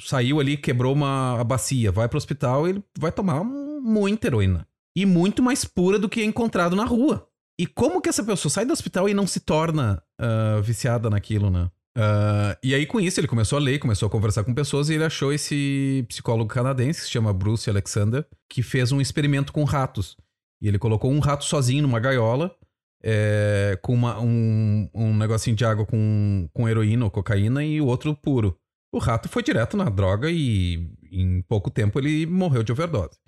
saiu 0.00 0.40
ali, 0.40 0.56
quebrou 0.56 0.92
uma 0.92 1.40
a 1.40 1.44
bacia, 1.44 1.92
vai 1.92 2.08
pro 2.08 2.18
hospital, 2.18 2.68
ele 2.68 2.82
vai 2.98 3.12
tomar 3.12 3.44
muita 3.44 4.26
heroína. 4.26 4.66
E 4.96 5.06
muito 5.06 5.42
mais 5.42 5.64
pura 5.64 5.98
do 5.98 6.08
que 6.08 6.20
é 6.20 6.24
encontrado 6.24 6.76
na 6.76 6.84
rua. 6.84 7.26
E 7.58 7.66
como 7.66 8.00
que 8.00 8.08
essa 8.08 8.24
pessoa 8.24 8.50
sai 8.50 8.64
do 8.64 8.72
hospital 8.72 9.08
e 9.08 9.14
não 9.14 9.26
se 9.26 9.40
torna 9.40 10.02
uh, 10.20 10.62
viciada 10.62 11.08
naquilo, 11.08 11.50
né? 11.50 11.70
Uh, 11.96 12.56
e 12.62 12.74
aí, 12.74 12.86
com 12.86 12.98
isso, 12.98 13.20
ele 13.20 13.28
começou 13.28 13.58
a 13.58 13.60
ler, 13.60 13.78
começou 13.78 14.06
a 14.06 14.10
conversar 14.10 14.44
com 14.44 14.54
pessoas 14.54 14.88
e 14.88 14.94
ele 14.94 15.04
achou 15.04 15.32
esse 15.32 16.04
psicólogo 16.08 16.48
canadense, 16.48 17.00
que 17.00 17.06
se 17.06 17.12
chama 17.12 17.32
Bruce 17.32 17.68
Alexander, 17.68 18.26
que 18.50 18.62
fez 18.62 18.92
um 18.92 19.00
experimento 19.00 19.52
com 19.52 19.64
ratos. 19.64 20.16
E 20.60 20.68
ele 20.68 20.78
colocou 20.78 21.10
um 21.10 21.18
rato 21.18 21.44
sozinho 21.44 21.82
numa 21.82 22.00
gaiola 22.00 22.54
é, 23.02 23.78
com 23.82 23.92
uma, 23.92 24.20
um, 24.20 24.88
um 24.94 25.16
negocinho 25.16 25.56
de 25.56 25.64
água 25.64 25.84
com, 25.84 26.48
com 26.52 26.68
heroína 26.68 27.04
ou 27.04 27.10
cocaína 27.10 27.64
e 27.64 27.80
o 27.80 27.86
outro 27.86 28.14
puro. 28.14 28.56
O 28.92 28.98
rato 28.98 29.28
foi 29.28 29.42
direto 29.42 29.76
na 29.76 29.88
droga 29.88 30.30
e 30.30 30.90
em 31.10 31.42
pouco 31.42 31.70
tempo 31.70 31.98
ele 31.98 32.26
morreu 32.26 32.62
de 32.62 32.72
overdose. 32.72 33.18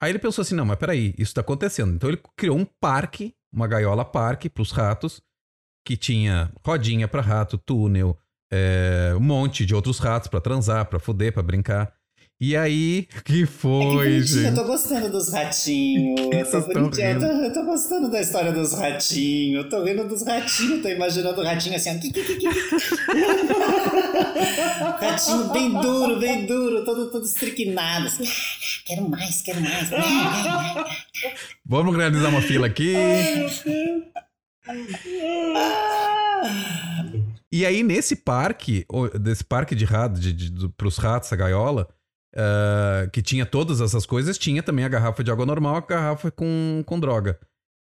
Aí 0.00 0.10
ele 0.10 0.18
pensou 0.18 0.42
assim: 0.42 0.54
não, 0.54 0.64
mas 0.64 0.78
peraí, 0.78 1.14
isso 1.18 1.34
tá 1.34 1.40
acontecendo. 1.40 1.94
Então 1.94 2.08
ele 2.10 2.20
criou 2.36 2.56
um 2.56 2.64
parque, 2.64 3.34
uma 3.52 3.66
gaiola 3.66 4.04
parque 4.04 4.48
para 4.48 4.62
os 4.62 4.70
ratos, 4.72 5.22
que 5.84 5.96
tinha 5.96 6.52
rodinha 6.64 7.08
para 7.08 7.22
rato, 7.22 7.58
túnel, 7.58 8.18
é, 8.52 9.12
um 9.16 9.20
monte 9.20 9.64
de 9.64 9.74
outros 9.74 9.98
ratos 9.98 10.28
para 10.28 10.40
transar, 10.40 10.86
para 10.86 10.98
fuder, 10.98 11.32
para 11.32 11.42
brincar. 11.42 11.94
E 12.40 12.56
aí, 12.56 13.06
que 13.22 13.44
foi, 13.44 13.84
é 13.84 14.20
que 14.20 14.22
gente? 14.22 14.46
Eu 14.46 14.54
tô 14.54 14.64
gostando 14.64 15.10
dos 15.10 15.30
ratinhos. 15.30 16.18
Eu 16.32 16.50
tô, 16.50 16.56
eu, 16.56 16.90
tô, 17.20 17.26
eu 17.26 17.52
tô 17.52 17.64
gostando 17.64 18.10
da 18.10 18.20
história 18.20 18.50
dos 18.52 18.72
ratinhos. 18.72 19.68
Tô 19.68 19.84
vendo 19.84 20.08
dos 20.08 20.24
ratinhos, 20.24 20.80
tô 20.80 20.88
imaginando 20.88 21.38
o 21.40 21.44
ratinho 21.44 21.76
assim, 21.76 21.90
ratinho 25.00 25.52
bem 25.52 25.70
duro, 25.70 26.18
bem 26.18 26.46
duro, 26.46 26.84
todo, 26.84 27.10
todo 27.10 27.26
estriquinado. 27.26 28.06
Assim. 28.06 28.24
Quero 28.86 29.08
mais, 29.08 29.42
quero 29.42 29.60
mais. 29.60 29.90
Vamos 31.66 31.94
realizar 31.96 32.28
uma 32.28 32.40
fila 32.40 32.66
aqui. 32.66 32.94
E 37.52 37.66
aí, 37.66 37.82
nesse 37.82 38.16
parque, 38.16 38.86
desse 39.20 39.44
parque 39.44 39.74
de 39.74 39.84
rato, 39.84 40.18
de, 40.18 40.32
de, 40.32 40.50
de, 40.50 40.68
pros 40.70 40.96
ratos, 40.96 41.32
a 41.32 41.36
gaiola, 41.36 41.88
uh, 42.34 43.10
que 43.10 43.22
tinha 43.22 43.46
todas 43.46 43.80
essas 43.80 44.06
coisas, 44.06 44.38
tinha 44.38 44.62
também 44.62 44.84
a 44.84 44.88
garrafa 44.88 45.22
de 45.22 45.30
água 45.30 45.46
normal, 45.46 45.76
a 45.76 45.80
garrafa 45.80 46.30
com, 46.30 46.82
com 46.86 47.00
droga. 47.00 47.38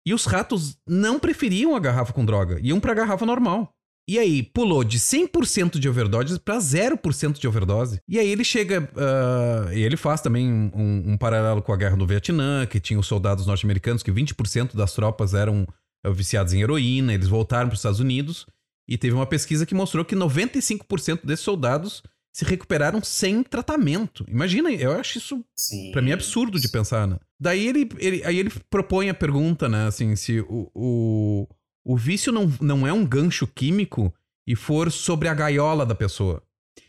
E 0.06 0.14
os 0.14 0.26
ratos 0.26 0.78
não 0.88 1.20
preferiam 1.20 1.76
a 1.76 1.80
garrafa 1.80 2.14
com 2.14 2.26
droga, 2.26 2.60
iam 2.62 2.80
pra 2.80 2.94
garrafa 2.94 3.26
normal. 3.26 3.74
E 4.06 4.20
aí, 4.20 4.44
pulou 4.44 4.84
de 4.84 5.00
100% 5.00 5.80
de 5.80 5.88
overdose 5.88 6.38
para 6.38 6.58
0% 6.58 7.40
de 7.40 7.48
overdose. 7.48 8.02
E 8.06 8.20
aí 8.20 8.30
ele 8.30 8.44
chega. 8.44 8.82
Uh, 8.82 9.72
e 9.72 9.82
ele 9.82 9.96
faz 9.96 10.20
também 10.20 10.52
um, 10.52 11.14
um, 11.14 11.18
paralelo 11.18 11.62
com 11.62 11.72
a 11.72 11.78
guerra 11.78 11.96
do 11.96 12.06
Vietnã, 12.06 12.66
que 12.66 12.82
tinha 12.82 13.00
os 13.00 13.08
soldados 13.08 13.48
norte-americanos, 13.48 14.04
que 14.04 14.12
20% 14.12 14.76
das 14.76 14.94
tropas 14.94 15.34
eram 15.34 15.66
viciados 16.12 16.54
em 16.54 16.62
heroína, 16.62 17.14
eles 17.14 17.30
voltaram 17.30 17.70
para 17.70 17.76
os 17.76 17.80
Estados 17.80 18.02
Unidos. 18.02 18.46
E 18.90 18.98
teve 18.98 19.16
uma 19.16 19.26
pesquisa 19.26 19.66
que 19.66 19.74
mostrou 19.74 20.04
que 20.04 20.16
95% 20.16 21.26
desses 21.26 21.46
soldados 21.46 22.04
se 22.34 22.44
recuperaram 22.44 23.02
sem 23.04 23.44
tratamento. 23.44 24.26
Imagina, 24.28 24.72
eu 24.72 24.94
acho 24.94 25.20
isso 25.20 25.46
para 25.92 26.02
mim 26.02 26.12
absurdo 26.12 26.60
de 26.60 26.68
pensar, 26.68 27.08
né? 27.08 27.18
Daí 27.40 27.68
ele, 27.68 27.88
ele, 28.00 28.26
aí 28.26 28.40
ele 28.40 28.50
propõe 28.70 29.10
a 29.10 29.14
pergunta, 29.14 29.70
né, 29.70 29.86
assim, 29.86 30.16
se 30.16 30.40
o, 30.42 30.72
o, 30.74 31.48
o 31.86 31.96
vício 31.96 32.32
não, 32.32 32.52
não 32.60 32.88
é 32.88 32.92
um 32.92 33.06
gancho 33.06 33.46
químico 33.46 34.12
e 34.48 34.56
for 34.56 34.92
sobre 34.92 35.28
a 35.28 35.34
gaiola 35.34 35.86
da 35.86 35.94
pessoa. 35.94 36.42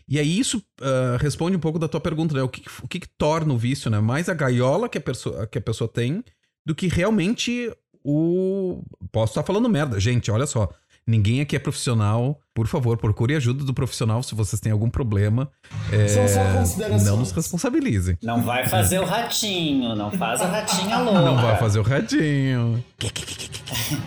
E 0.09 0.19
aí 0.19 0.39
isso 0.39 0.59
uh, 0.81 1.17
responde 1.19 1.57
um 1.57 1.61
pouco 1.61 1.79
da 1.79 1.89
tua 1.89 2.01
pergunta, 2.01 2.35
né? 2.35 2.43
O 2.43 2.49
que, 2.49 2.63
o 2.83 2.89
que, 2.89 3.01
que 3.01 3.09
torna 3.09 3.53
o 3.55 3.59
vício, 3.59 3.91
né? 3.91 4.01
Mais 4.01 4.29
a 4.29 4.35
gaiola 4.35 4.89
que 4.89 4.99
a, 4.99 5.01
pessoa, 5.01 5.47
que 5.47 5.59
a 5.59 5.63
pessoa 5.63 5.89
tem 5.89 6.23
do 6.65 6.75
que 6.75 6.89
realmente 6.89 7.75
o... 8.05 8.83
Posso 9.11 9.33
estar 9.33 9.43
falando 9.43 9.69
merda. 9.69 9.99
Gente, 9.99 10.31
olha 10.31 10.47
só. 10.47 10.69
Ninguém 11.07 11.41
aqui 11.41 11.55
é 11.55 11.59
profissional. 11.59 12.41
Por 12.55 12.67
favor, 12.67 12.97
procure 12.97 13.35
ajuda 13.35 13.65
do 13.65 13.75
profissional 13.75 14.23
se 14.23 14.35
vocês 14.35 14.61
têm 14.61 14.73
algum 14.73 14.89
problema. 14.89 15.51
É, 15.93 16.09
São 16.09 16.27
só 16.27 16.59
considerações. 16.59 17.05
Não 17.05 17.17
nos 17.19 17.33
responsabilizem. 17.33 18.17
Não 18.23 18.43
vai 18.43 18.67
fazer 18.67 19.01
o 19.01 19.05
ratinho. 19.05 19.95
Não 19.95 20.11
faz 20.11 20.41
a 20.41 20.47
ratinha 20.47 20.99
louca. 21.03 21.21
Não 21.21 21.37
vai 21.37 21.59
fazer 21.59 21.79
o 21.81 21.83
ratinho. 21.83 22.83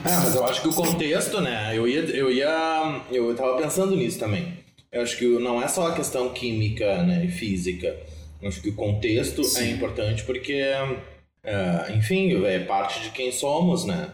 É, 0.04 0.16
mas 0.16 0.34
eu 0.34 0.46
acho 0.46 0.62
que 0.62 0.68
o 0.68 0.74
contexto, 0.74 1.39
né? 1.39 1.77
Eu 1.77 1.88
ia, 1.88 2.00
eu 2.00 2.32
ia, 2.32 3.01
eu 3.12 3.36
tava 3.36 3.58
pensando 3.58 3.96
nisso 3.96 4.18
também. 4.18 4.54
Eu 4.92 5.01
acho 5.04 5.18
que 5.18 5.25
não 5.39 5.62
é 5.62 5.68
só 5.68 5.88
a 5.88 5.94
questão 5.94 6.30
química, 6.30 7.04
né, 7.04 7.25
e 7.25 7.30
física. 7.30 7.96
Eu 8.42 8.50
acho 8.50 8.62
que 8.62 8.70
o 8.70 8.74
contexto 8.74 9.42
é 9.42 9.44
Sim. 9.44 9.63
é 9.63 9.70
importante 9.72 10.24
porque, 10.24 10.54
é, 11.44 11.94
enfim, 11.96 12.44
é 12.46 12.60
parte 12.60 13.01
de 13.01 13.10
quem 13.10 13.32
somos, 13.32 13.86
né? 13.86 14.10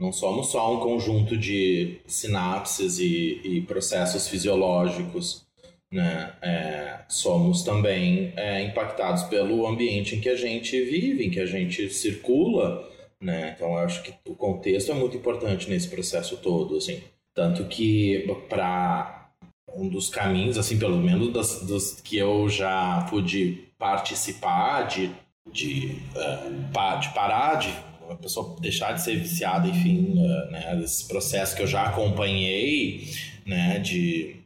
Não 0.00 0.14
somos 0.14 0.46
só 0.46 0.74
um 0.74 0.80
conjunto 0.80 1.36
de 1.36 2.00
sinapses 2.06 2.98
e, 2.98 3.38
e 3.44 3.60
processos 3.60 4.26
fisiológicos, 4.26 5.44
né? 5.92 6.32
É, 6.40 7.00
somos 7.06 7.62
também 7.62 8.32
é, 8.34 8.62
impactados 8.62 9.24
pelo 9.24 9.66
ambiente 9.66 10.16
em 10.16 10.20
que 10.20 10.30
a 10.30 10.36
gente 10.36 10.80
vive, 10.80 11.26
em 11.26 11.30
que 11.30 11.38
a 11.38 11.44
gente 11.44 11.90
circula, 11.90 12.88
né? 13.20 13.52
Então, 13.54 13.72
eu 13.72 13.78
acho 13.80 14.02
que 14.02 14.14
o 14.26 14.34
contexto 14.34 14.90
é 14.90 14.94
muito 14.94 15.18
importante 15.18 15.68
nesse 15.68 15.88
processo 15.88 16.38
todo, 16.38 16.78
assim. 16.78 17.02
Tanto 17.34 17.66
que 17.66 18.24
para 18.48 19.28
um 19.76 19.86
dos 19.86 20.08
caminhos, 20.08 20.56
assim, 20.56 20.78
pelo 20.78 20.96
menos 20.96 21.30
dos, 21.30 21.60
dos 21.66 22.00
que 22.00 22.16
eu 22.16 22.48
já 22.48 23.06
pude 23.10 23.68
participar 23.78 24.84
de, 24.84 25.10
de, 25.52 25.98
uh, 26.16 27.00
de 27.00 27.08
parar 27.10 27.56
de 27.56 27.89
a 28.10 28.16
pessoa 28.16 28.56
deixar 28.60 28.92
de 28.92 29.02
ser 29.02 29.16
viciada, 29.16 29.68
enfim, 29.68 30.14
uh, 30.16 30.50
né, 30.50 30.80
esse 30.82 31.06
processo 31.06 31.54
que 31.56 31.62
eu 31.62 31.66
já 31.66 31.84
acompanhei, 31.84 33.08
né, 33.46 33.78
de 33.78 34.36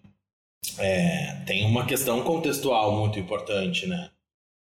é, 0.79 1.43
tem 1.47 1.65
uma 1.65 1.85
questão 1.85 2.23
contextual 2.23 2.97
muito 2.99 3.19
importante, 3.19 3.87
né, 3.87 4.11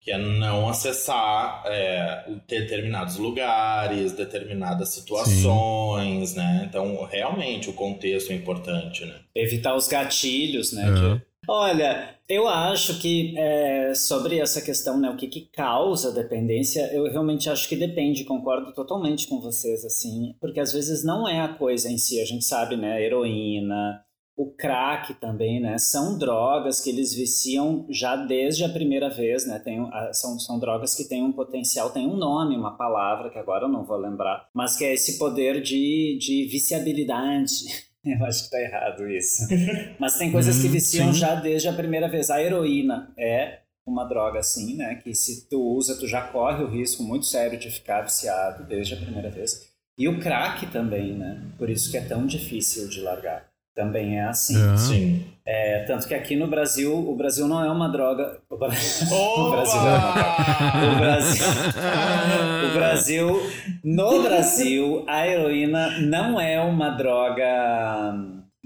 que 0.00 0.12
é 0.12 0.18
não 0.18 0.68
acessar 0.68 1.62
é, 1.66 2.24
determinados 2.46 3.16
lugares, 3.16 4.12
determinadas 4.12 4.90
situações, 4.90 6.30
Sim. 6.30 6.36
né, 6.36 6.66
então 6.68 7.04
realmente 7.04 7.68
o 7.68 7.72
contexto 7.72 8.32
é 8.32 8.34
importante, 8.34 9.04
né. 9.04 9.20
Evitar 9.34 9.74
os 9.74 9.88
gatilhos, 9.88 10.72
né, 10.72 10.90
uhum. 10.90 11.18
que 11.18 11.26
Olha, 11.48 12.16
eu 12.28 12.48
acho 12.48 12.98
que 12.98 13.36
é, 13.38 13.94
sobre 13.94 14.40
essa 14.40 14.60
questão, 14.60 14.98
né, 14.98 15.08
o 15.08 15.16
que, 15.16 15.28
que 15.28 15.42
causa 15.42 16.12
dependência, 16.12 16.92
eu 16.92 17.04
realmente 17.04 17.48
acho 17.48 17.68
que 17.68 17.76
depende, 17.76 18.24
concordo 18.24 18.72
totalmente 18.72 19.28
com 19.28 19.40
vocês, 19.40 19.84
assim, 19.84 20.34
porque 20.40 20.58
às 20.58 20.72
vezes 20.72 21.04
não 21.04 21.28
é 21.28 21.40
a 21.40 21.54
coisa 21.54 21.88
em 21.88 21.98
si, 21.98 22.20
a 22.20 22.24
gente 22.24 22.44
sabe, 22.44 22.76
né, 22.76 23.00
heroína, 23.00 24.02
o 24.36 24.50
crack 24.50 25.14
também, 25.14 25.60
né, 25.60 25.78
são 25.78 26.18
drogas 26.18 26.80
que 26.80 26.90
eles 26.90 27.14
viciam 27.14 27.86
já 27.88 28.16
desde 28.16 28.64
a 28.64 28.68
primeira 28.68 29.08
vez, 29.08 29.46
né, 29.46 29.60
tem, 29.60 29.78
são, 30.12 30.40
são 30.40 30.58
drogas 30.58 30.96
que 30.96 31.08
têm 31.08 31.22
um 31.22 31.32
potencial, 31.32 31.90
tem 31.90 32.08
um 32.08 32.16
nome, 32.16 32.56
uma 32.56 32.76
palavra 32.76 33.30
que 33.30 33.38
agora 33.38 33.66
eu 33.66 33.70
não 33.70 33.84
vou 33.84 33.96
lembrar, 33.96 34.48
mas 34.52 34.76
que 34.76 34.84
é 34.84 34.92
esse 34.92 35.16
poder 35.16 35.62
de, 35.62 36.18
de 36.20 36.44
viciabilidade, 36.50 37.66
Eu 38.06 38.24
acho 38.24 38.44
que 38.44 38.50
tá 38.50 38.60
errado 38.60 39.08
isso. 39.10 39.42
Mas 39.98 40.16
tem 40.16 40.30
coisas 40.30 40.60
que 40.60 40.68
hum, 40.68 40.70
viciam 40.70 41.12
já 41.12 41.34
desde 41.34 41.68
a 41.68 41.72
primeira 41.72 42.08
vez. 42.08 42.30
A 42.30 42.40
heroína 42.40 43.12
é 43.18 43.58
uma 43.84 44.04
droga 44.04 44.38
assim, 44.38 44.76
né? 44.76 44.94
Que 44.94 45.14
se 45.14 45.48
tu 45.48 45.60
usa, 45.60 45.98
tu 45.98 46.06
já 46.06 46.22
corre 46.22 46.62
o 46.62 46.68
risco 46.68 47.02
muito 47.02 47.26
sério 47.26 47.58
de 47.58 47.70
ficar 47.70 48.02
viciado 48.02 48.64
desde 48.64 48.94
a 48.94 48.96
primeira 48.96 49.30
vez. 49.30 49.68
E 49.98 50.08
o 50.08 50.20
crack 50.20 50.66
também, 50.66 51.14
né? 51.14 51.42
Por 51.58 51.68
isso 51.68 51.90
que 51.90 51.96
é 51.96 52.02
tão 52.02 52.26
difícil 52.26 52.88
de 52.88 53.00
largar. 53.00 53.48
Também 53.76 54.18
é 54.18 54.24
assim. 54.24 54.56
Ah. 54.72 54.76
Sim. 54.76 55.24
É, 55.48 55.84
tanto 55.86 56.08
que 56.08 56.14
aqui 56.14 56.34
no 56.34 56.48
Brasil, 56.48 56.92
o 56.92 57.14
Brasil 57.14 57.46
não 57.46 57.62
é 57.64 57.70
uma 57.70 57.88
droga. 57.88 58.38
O 58.50 58.56
Bra- 58.56 58.68
o 59.12 59.50
Brasil 59.50 59.80
não 59.80 59.88
é 59.88 59.98
uma 59.98 60.12
droga. 60.12 60.92
O 60.92 60.98
Brasil, 60.98 61.44
o 62.66 62.74
Brasil, 62.74 63.42
no 63.84 64.22
Brasil, 64.22 65.04
a 65.06 65.28
heroína 65.28 66.00
não 66.00 66.40
é 66.40 66.58
uma 66.60 66.90
droga 66.90 68.14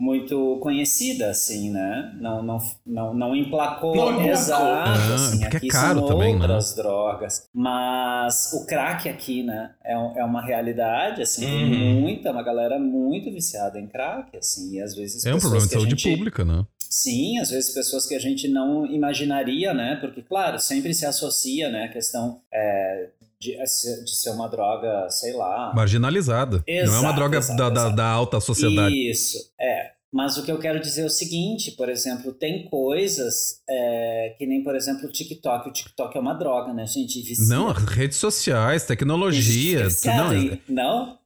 muito 0.00 0.58
conhecida, 0.62 1.28
assim, 1.28 1.68
né? 1.70 2.16
Não, 2.18 2.42
não, 2.42 2.58
não, 2.86 3.12
não 3.14 3.36
emplacou. 3.36 3.94
Não 3.94 4.12
emplacou. 4.12 4.30
Exato, 4.30 4.62
Ah, 4.90 5.14
assim, 5.14 5.40
porque 5.40 5.54
é 5.56 5.58
aqui 5.58 5.68
caro 5.68 5.98
são 5.98 6.08
também, 6.08 6.34
né? 6.34 6.40
outras 6.40 6.74
drogas. 6.74 7.48
Mas 7.54 8.52
o 8.54 8.64
crack 8.66 9.08
aqui, 9.10 9.42
né? 9.42 9.72
É, 9.84 9.92
é 9.92 10.24
uma 10.24 10.40
realidade, 10.40 11.20
assim, 11.20 11.44
Uhum. 11.46 12.00
muita, 12.00 12.30
uma 12.30 12.42
galera 12.42 12.78
muito 12.78 13.30
viciada 13.30 13.78
em 13.78 13.86
crack, 13.86 14.36
assim, 14.38 14.76
e 14.76 14.80
às 14.80 14.94
vezes 14.94 15.26
É 15.26 15.34
um 15.34 15.38
problema 15.38 15.66
de 15.66 15.72
saúde 15.72 15.90
gente- 15.90 16.16
pública, 16.16 16.44
né? 16.46 16.64
Sim, 16.88 17.38
às 17.38 17.50
vezes 17.50 17.72
pessoas 17.72 18.06
que 18.06 18.14
a 18.14 18.18
gente 18.18 18.48
não 18.48 18.84
imaginaria, 18.86 19.72
né? 19.74 19.96
Porque, 20.00 20.22
claro, 20.22 20.58
sempre 20.58 20.92
se 20.94 21.04
associa, 21.04 21.68
né? 21.70 21.84
A 21.84 21.88
questão 21.88 22.40
é, 22.52 23.10
de, 23.40 23.56
de 23.56 24.16
ser 24.16 24.30
uma 24.30 24.48
droga, 24.48 25.08
sei 25.08 25.32
lá. 25.32 25.72
Marginalizada. 25.74 26.62
não 26.68 26.74
é 26.74 26.82
uma 26.84 26.98
Exato, 26.98 27.14
droga 27.16 27.38
exato, 27.38 27.58
da, 27.58 27.68
da- 27.70 27.80
exato. 27.80 27.96
da 27.96 28.06
alta 28.06 28.40
sociedade. 28.40 29.10
Isso, 29.10 29.38
é. 29.58 29.92
Mas 30.12 30.36
o 30.36 30.42
que 30.44 30.50
eu 30.50 30.58
quero 30.58 30.80
dizer 30.80 31.02
é 31.02 31.04
o 31.04 31.08
seguinte, 31.10 31.70
por 31.70 31.88
exemplo, 31.88 32.32
tem 32.32 32.68
coisas 32.68 33.62
é, 33.68 34.34
que 34.36 34.44
nem, 34.44 34.62
por 34.62 34.74
exemplo, 34.74 35.08
o 35.08 35.12
TikTok. 35.12 35.68
O 35.68 35.72
TikTok 35.72 36.16
é 36.16 36.20
uma 36.20 36.34
droga, 36.34 36.72
né, 36.74 36.84
gente? 36.84 37.22
Vicia. 37.22 37.46
Não, 37.54 37.68
redes 37.72 38.18
sociais, 38.18 38.84
tecnologia. 38.84 39.86
Não, 40.06 40.34
em- 40.34 40.60
não? 40.68 41.18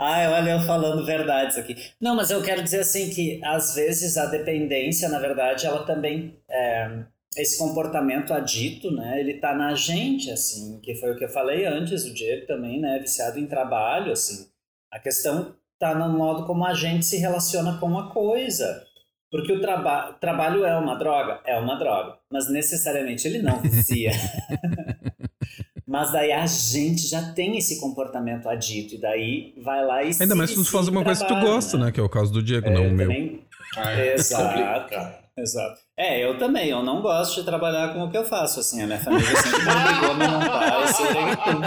Ai, 0.00 0.26
olha 0.28 0.50
eu 0.52 0.60
falando 0.60 1.04
verdades 1.06 1.56
aqui. 1.56 1.76
Não, 2.00 2.14
mas 2.16 2.30
eu 2.30 2.42
quero 2.42 2.62
dizer 2.62 2.80
assim 2.80 3.10
que 3.10 3.40
às 3.44 3.74
vezes 3.74 4.16
a 4.16 4.26
dependência, 4.26 5.08
na 5.08 5.18
verdade, 5.20 5.64
ela 5.66 5.84
também 5.84 6.36
é, 6.50 7.04
esse 7.36 7.58
comportamento 7.58 8.32
adito, 8.32 8.90
né? 8.90 9.18
Ele 9.20 9.34
tá 9.34 9.54
na 9.54 9.74
gente, 9.74 10.30
assim, 10.30 10.78
que 10.80 10.94
foi 10.94 11.12
o 11.12 11.16
que 11.16 11.24
eu 11.24 11.28
falei 11.28 11.66
antes, 11.66 12.04
o 12.04 12.14
Diego 12.14 12.46
também, 12.46 12.80
né? 12.80 12.98
Viciado 13.00 13.38
em 13.38 13.46
trabalho, 13.46 14.12
assim. 14.12 14.46
A 14.92 14.98
questão 14.98 15.54
tá 15.78 15.94
no 15.94 16.16
modo 16.16 16.46
como 16.46 16.64
a 16.64 16.72
gente 16.74 17.04
se 17.04 17.16
relaciona 17.16 17.78
com 17.78 17.98
a 17.98 18.10
coisa. 18.12 18.84
Porque 19.30 19.52
o 19.52 19.60
traba 19.60 20.12
trabalho 20.20 20.64
é 20.64 20.78
uma 20.78 20.94
droga? 20.94 21.40
É 21.44 21.58
uma 21.58 21.74
droga. 21.76 22.18
Mas 22.30 22.48
necessariamente 22.48 23.26
ele 23.26 23.42
não 23.42 23.60
vicia. 23.60 24.12
Mas 25.86 26.12
daí 26.12 26.32
a 26.32 26.46
gente 26.46 27.06
já 27.06 27.32
tem 27.32 27.56
esse 27.58 27.80
comportamento 27.80 28.48
adito. 28.48 28.94
E 28.94 28.98
daí 29.00 29.54
vai 29.62 29.84
lá 29.84 30.02
e 30.02 30.12
se 30.14 30.22
Ainda 30.22 30.34
mais 30.34 30.50
se 30.50 30.56
tu 30.56 30.60
vicia 30.60 30.72
faz 30.72 30.88
uma 30.88 31.04
coisa 31.04 31.20
que 31.20 31.26
tu 31.26 31.34
trabalho, 31.34 31.52
gosta, 31.54 31.76
né? 31.78 31.92
Que 31.92 32.00
é 32.00 32.02
o 32.02 32.08
caso 32.08 32.32
do 32.32 32.42
Diego, 32.42 32.70
não 32.70 32.84
É, 32.84 32.88
o 32.88 32.90
meu. 32.92 33.08
também- 33.08 33.44
Ai, 33.76 34.14
Exato. 34.14 34.44
complicado. 34.44 35.14
Exato. 35.36 35.80
É, 35.96 36.24
eu 36.24 36.36
também. 36.38 36.68
Eu 36.70 36.82
não 36.82 37.00
gosto 37.00 37.36
de 37.36 37.44
trabalhar 37.46 37.92
com 37.94 38.02
o 38.04 38.10
que 38.10 38.18
eu 38.18 38.24
faço. 38.24 38.58
Assim, 38.60 38.82
a 38.82 38.86
minha 38.86 38.98
família 38.98 39.26
sempre 39.36 39.60
me 39.62 39.70
obrigou 39.70 40.10
a 40.10 40.14
me 40.14 40.26
montar 40.28 40.82
e 40.84 40.88
ser 40.88 41.12
drag 41.12 41.36
queen. 41.36 41.60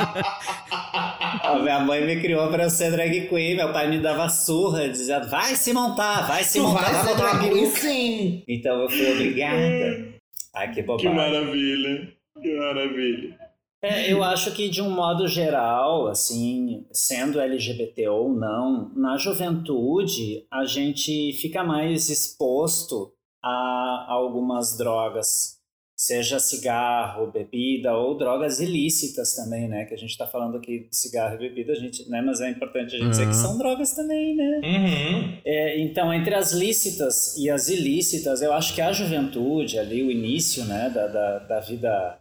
A 1.43 1.59
minha 1.59 1.79
mãe 1.79 2.05
me 2.05 2.21
criou 2.21 2.49
pra 2.49 2.63
eu 2.63 2.69
ser 2.69 2.91
drag 2.91 3.27
queen. 3.29 3.55
Meu 3.55 3.71
pai 3.71 3.89
me 3.89 3.99
dava 3.99 4.27
surra, 4.29 4.89
dizia: 4.89 5.19
vai 5.21 5.55
se 5.55 5.71
montar, 5.71 6.27
vai 6.27 6.43
se 6.43 6.59
montar, 6.59 6.91
vai 6.91 7.05
botar 7.15 7.31
uma 7.33 7.41
peruca. 7.43 7.79
sim. 7.79 8.43
Então 8.47 8.81
eu 8.81 8.89
fui 8.89 9.11
obrigada. 9.13 10.13
Ai, 10.55 10.67
que 10.69 10.75
Que 10.75 10.81
bobagem. 10.83 11.13
maravilha. 11.15 12.13
Que 12.41 12.57
maravilha. 12.57 13.37
É, 13.81 14.11
eu 14.11 14.23
acho 14.23 14.51
que 14.51 14.69
de 14.69 14.81
um 14.81 14.89
modo 14.89 15.27
geral, 15.27 16.07
assim, 16.07 16.83
sendo 16.91 17.39
LGBT 17.39 18.07
ou 18.09 18.33
não, 18.33 18.91
na 18.95 19.17
juventude 19.17 20.45
a 20.51 20.65
gente 20.65 21.31
fica 21.33 21.63
mais 21.63 22.09
exposto 22.09 23.13
a 23.43 24.05
algumas 24.09 24.77
drogas, 24.77 25.57
seja 25.99 26.39
cigarro, 26.39 27.31
bebida 27.31 27.95
ou 27.95 28.15
drogas 28.15 28.59
ilícitas 28.59 29.33
também, 29.35 29.67
né? 29.67 29.85
Que 29.85 29.95
a 29.95 29.97
gente 29.97 30.11
está 30.11 30.27
falando 30.27 30.57
aqui 30.57 30.87
de 30.87 30.95
cigarro 30.95 31.35
e 31.35 31.39
bebida, 31.39 31.71
a 31.73 31.75
gente, 31.75 32.07
né? 32.09 32.21
Mas 32.21 32.39
é 32.39 32.49
importante 32.51 32.95
a 32.95 32.99
gente 32.99 33.09
dizer 33.09 33.23
Uhum. 33.23 33.29
que 33.29 33.35
são 33.35 33.57
drogas 33.57 33.93
também, 33.95 34.35
né? 34.35 34.61
Uhum. 34.63 35.37
É, 35.43 35.79
então, 35.79 36.13
entre 36.13 36.35
as 36.35 36.51
lícitas 36.53 37.35
e 37.37 37.49
as 37.49 37.67
ilícitas, 37.67 38.41
eu 38.43 38.53
acho 38.53 38.75
que 38.75 38.81
a 38.81 38.91
juventude, 38.91 39.79
ali, 39.79 40.03
o 40.03 40.11
início 40.11 40.65
né, 40.65 40.89
da, 40.89 41.07
da, 41.07 41.39
da 41.39 41.59
vida, 41.61 42.19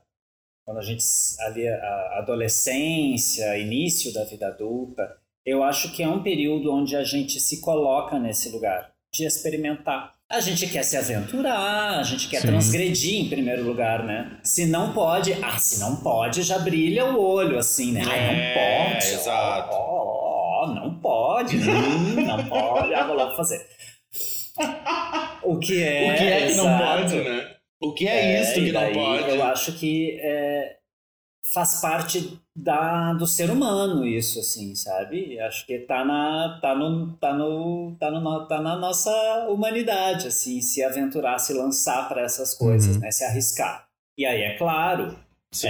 quando 0.64 0.78
a 0.78 0.82
gente, 0.82 1.04
ali, 1.40 1.68
a 1.68 2.18
adolescência, 2.18 3.58
início 3.58 4.12
da 4.14 4.24
vida 4.24 4.46
adulta, 4.48 5.16
eu 5.44 5.62
acho 5.62 5.94
que 5.94 6.02
é 6.02 6.08
um 6.08 6.22
período 6.22 6.72
onde 6.72 6.96
a 6.96 7.04
gente 7.04 7.38
se 7.38 7.60
coloca 7.60 8.18
nesse 8.18 8.48
lugar 8.48 8.90
de 9.12 9.24
experimentar. 9.24 10.15
A 10.28 10.40
gente 10.40 10.66
quer 10.66 10.82
se 10.82 10.96
aventurar, 10.96 12.00
a 12.00 12.02
gente 12.02 12.28
quer 12.28 12.40
Sim. 12.40 12.48
transgredir 12.48 13.20
em 13.20 13.28
primeiro 13.28 13.62
lugar, 13.62 14.04
né? 14.04 14.38
Se 14.42 14.66
não 14.66 14.92
pode, 14.92 15.32
ah, 15.34 15.56
se 15.56 15.78
não 15.78 15.96
pode, 15.96 16.42
já 16.42 16.58
brilha 16.58 17.04
o 17.04 17.20
olho, 17.20 17.56
assim, 17.56 17.92
né? 17.92 18.02
É, 18.02 18.88
não 18.88 18.94
pode. 18.94 19.06
exato. 19.06 19.70
Ó, 19.72 20.64
ó, 20.64 20.74
não 20.74 20.98
pode, 20.98 21.56
hum, 21.56 22.26
não 22.26 22.44
pode, 22.44 22.92
ah, 22.92 23.06
vou 23.06 23.14
logo 23.14 23.36
fazer. 23.36 23.64
O 25.44 25.60
que 25.60 25.80
é. 25.80 26.10
o 26.10 26.16
que 26.16 26.24
é 26.24 26.46
que 26.48 26.54
não 26.56 26.78
pode, 26.78 27.16
né? 27.16 27.56
O 27.80 27.94
que 27.94 28.08
é, 28.08 28.40
isso 28.40 28.58
e 28.58 28.64
que 28.64 28.72
não 28.72 28.92
pode? 28.92 29.30
Eu 29.30 29.44
acho 29.44 29.72
que 29.74 30.18
é, 30.20 30.75
faz 31.52 31.80
parte 31.80 32.38
da, 32.54 33.12
do 33.14 33.26
ser 33.26 33.50
humano 33.50 34.06
isso, 34.06 34.40
assim, 34.40 34.74
sabe? 34.74 35.38
Acho 35.40 35.66
que 35.66 35.78
tá 35.80 36.04
na, 36.04 36.58
tá 36.60 36.74
no, 36.74 37.12
tá 37.16 37.32
no, 37.32 37.96
tá 37.98 38.10
no, 38.10 38.46
tá 38.46 38.60
na 38.60 38.76
nossa 38.76 39.10
humanidade, 39.48 40.28
assim, 40.28 40.60
se 40.60 40.82
aventurar, 40.82 41.38
se 41.38 41.52
lançar 41.52 42.08
para 42.08 42.22
essas 42.22 42.54
coisas, 42.54 42.96
Uhum. 42.96 43.02
né? 43.02 43.10
Se 43.10 43.24
arriscar. 43.24 43.86
E 44.18 44.24
aí, 44.26 44.42
é 44.42 44.56
claro, 44.56 45.16
Sim. 45.52 45.68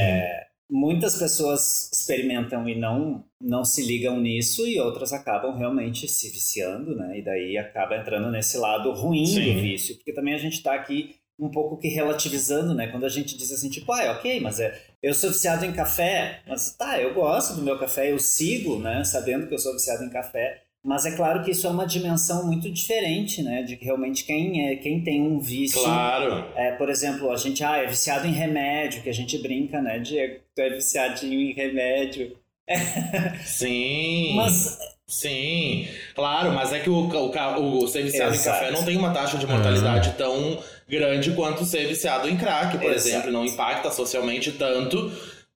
muitas 0.71 1.17
pessoas 1.19 1.91
experimentam 1.93 2.69
e 2.69 2.75
não 2.79 3.25
não 3.39 3.65
se 3.67 3.85
ligam 3.85 4.19
nisso 4.19 4.67
e 4.67 4.81
outras 4.81 5.13
acabam 5.13 5.55
realmente 5.57 6.09
se 6.09 6.31
viciando, 6.31 6.97
né? 6.97 7.19
E 7.19 7.23
daí 7.23 7.59
acaba 7.59 7.97
entrando 7.97 8.31
nesse 8.31 8.57
lado 8.57 8.91
ruim 8.93 9.27
Sim. 9.27 9.53
do 9.55 9.61
vício, 9.61 9.95
porque 9.97 10.13
também 10.15 10.33
a 10.35 10.39
gente 10.39 10.55
está 10.55 10.75
aqui 10.75 11.17
um 11.39 11.51
pouco 11.51 11.77
que 11.77 11.89
relativizando, 11.89 12.75
né? 12.75 12.87
Quando 12.87 13.05
a 13.05 13.09
gente 13.11 13.37
diz 13.37 13.53
assim, 13.53 13.69
tipo, 13.69 13.93
ah, 13.93 14.03
é 14.03 14.11
ok, 14.11 14.41
mas 14.41 14.59
é, 14.61 14.79
eu 15.03 15.13
sou 15.15 15.31
viciado 15.31 15.65
em 15.65 15.73
café, 15.73 16.41
mas 16.49 16.75
tá, 16.77 16.99
eu 17.01 17.13
gosto 17.15 17.55
do 17.55 17.63
meu 17.63 17.79
café, 17.79 18.11
eu 18.11 18.19
sigo, 18.19 18.79
né? 18.79 19.05
Sabendo 19.05 19.47
que 19.47 19.55
eu 19.55 19.59
sou 19.59 19.73
viciado 19.75 20.03
em 20.05 20.09
café, 20.11 20.63
mas 20.83 21.05
é 21.05 21.17
claro 21.17 21.43
que 21.43 21.51
isso 21.51 21.67
é 21.67 21.71
uma 21.71 21.85
dimensão 21.87 22.47
muito 22.47 22.71
diferente, 22.71 23.43
né? 23.43 23.63
De 23.63 23.77
que 23.77 23.85
realmente 23.85 24.25
quem 24.25 24.69
é, 24.69 24.77
quem 24.77 25.03
tem 25.03 25.21
um 25.21 25.39
vício 25.41 25.83
Claro. 25.83 26.47
é, 26.55 26.73
por 26.73 26.89
exemplo, 26.89 27.31
a 27.31 27.37
gente 27.37 27.63
ah, 27.65 27.77
é 27.79 27.87
viciado 27.87 28.27
em 28.27 28.33
remédio, 28.33 29.03
que 29.03 29.11
a 29.11 29.15
gente 29.15 29.37
brinca, 29.39 29.83
né, 29.83 29.99
Diego? 29.99 30.41
Tu 30.55 30.61
é 30.63 30.71
viciadinho 30.71 31.41
em 31.41 31.53
remédio. 31.53 32.37
Sim. 33.45 34.35
Mas, 34.37 34.79
Sim, 35.09 35.87
claro, 36.17 36.51
mas 36.53 36.73
é 36.73 36.81
que 36.81 36.91
o, 36.91 36.99
o, 37.09 37.31
ca- 37.31 37.59
o 37.59 37.87
ser 37.87 38.03
viciado 38.03 38.35
Exato. 38.35 38.49
em 38.49 38.61
café 38.61 38.71
não 38.73 38.85
tem 38.85 38.97
uma 38.97 39.13
taxa 39.13 39.39
de 39.39 39.47
mortalidade 39.47 40.13
tão 40.19 40.59
grande 40.89 41.33
quanto 41.33 41.65
ser 41.65 41.87
viciado 41.87 42.29
em 42.29 42.37
crack, 42.37 42.79
por 42.79 42.85
Exato. 42.93 43.09
exemplo. 43.09 43.33
Não 43.33 43.45
impacta 43.45 43.91
socialmente 43.91 44.53
tanto 44.53 45.11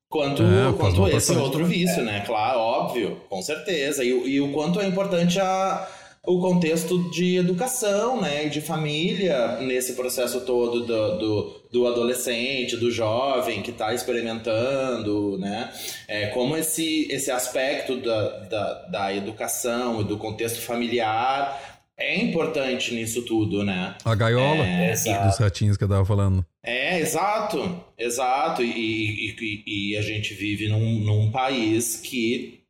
quanto, 0.08 0.42
É, 0.42 0.72
quanto 0.76 1.06
esse 1.08 1.32
outro 1.32 1.64
vício, 1.64 2.02
né? 2.02 2.22
Claro, 2.26 2.58
óbvio, 2.58 3.20
com 3.28 3.40
certeza. 3.42 4.02
E, 4.04 4.12
o- 4.12 4.26
e 4.26 4.40
o 4.40 4.50
quanto 4.52 4.80
é 4.80 4.86
importante 4.86 5.38
a, 5.38 5.88
o 6.26 6.40
contexto 6.40 7.10
de 7.10 7.36
educação, 7.36 8.20
né? 8.20 8.46
E 8.46 8.50
de 8.50 8.60
família 8.60 9.58
nesse 9.60 9.92
processo 9.94 10.40
todo 10.40 10.80
do, 10.80 11.18
do, 11.18 11.60
do 11.72 11.86
adolescente, 11.86 12.76
do 12.76 12.90
jovem 12.90 13.62
que 13.62 13.70
está 13.70 13.94
experimentando, 13.94 15.38
né? 15.38 15.70
É, 16.08 16.26
como 16.26 16.56
esse, 16.56 17.06
esse 17.10 17.30
aspecto 17.30 17.96
da, 17.96 18.28
da, 18.40 18.74
da 18.90 19.14
educação 19.14 20.00
e 20.00 20.04
do 20.04 20.18
contexto 20.18 20.60
familiar 20.60 21.69
é 22.00 22.18
importante 22.22 22.94
nisso 22.94 23.22
tudo, 23.22 23.62
né? 23.64 23.94
A 24.04 24.14
gaiola 24.14 24.64
É, 24.64 24.92
dos 25.26 25.38
ratinhos 25.38 25.76
que 25.76 25.84
eu 25.84 25.88
tava 25.88 26.04
falando. 26.04 26.44
É, 26.64 26.98
exato, 26.98 27.84
exato. 27.96 28.62
E, 28.62 29.34
e, 29.38 29.92
e- 29.92 29.96
a 29.96 30.02
gente 30.02 30.34
vive 30.34 30.68
num, 30.68 30.98
num 31.00 31.30
país 31.30 31.96
que 31.96 32.60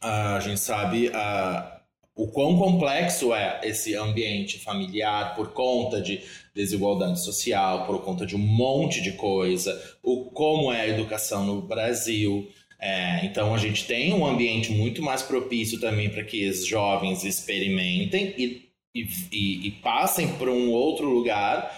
ah, 0.00 0.36
a 0.36 0.40
gente 0.40 0.60
sabe 0.60 1.10
ah, 1.14 1.80
o 2.14 2.28
quão 2.28 2.56
complexo 2.58 3.34
é 3.34 3.60
esse 3.64 3.94
ambiente 3.94 4.58
familiar 4.58 5.34
por 5.34 5.52
conta 5.52 6.00
de 6.00 6.20
desigualdade 6.54 7.20
social, 7.22 7.86
por 7.86 8.02
conta 8.02 8.24
de 8.24 8.34
um 8.34 8.38
monte 8.38 9.02
de 9.02 9.12
coisa, 9.12 9.78
o 10.02 10.24
como 10.30 10.72
é 10.72 10.82
a 10.82 10.88
educação 10.88 11.44
no 11.44 11.60
Brasil. 11.62 12.48
É, 12.78 13.24
então 13.24 13.54
a 13.54 13.58
gente 13.58 13.86
tem 13.86 14.12
um 14.12 14.26
ambiente 14.26 14.70
muito 14.70 15.02
mais 15.02 15.22
propício 15.22 15.80
também 15.80 16.10
para 16.10 16.22
que 16.24 16.46
os 16.48 16.66
jovens 16.66 17.24
experimentem 17.24 18.34
e, 18.36 18.65
e, 19.02 19.08
e- 19.32 19.66
e 19.68 19.70
passem 19.70 20.28
para 20.34 20.50
um 20.50 20.70
outro 20.70 21.08
lugar 21.08 21.70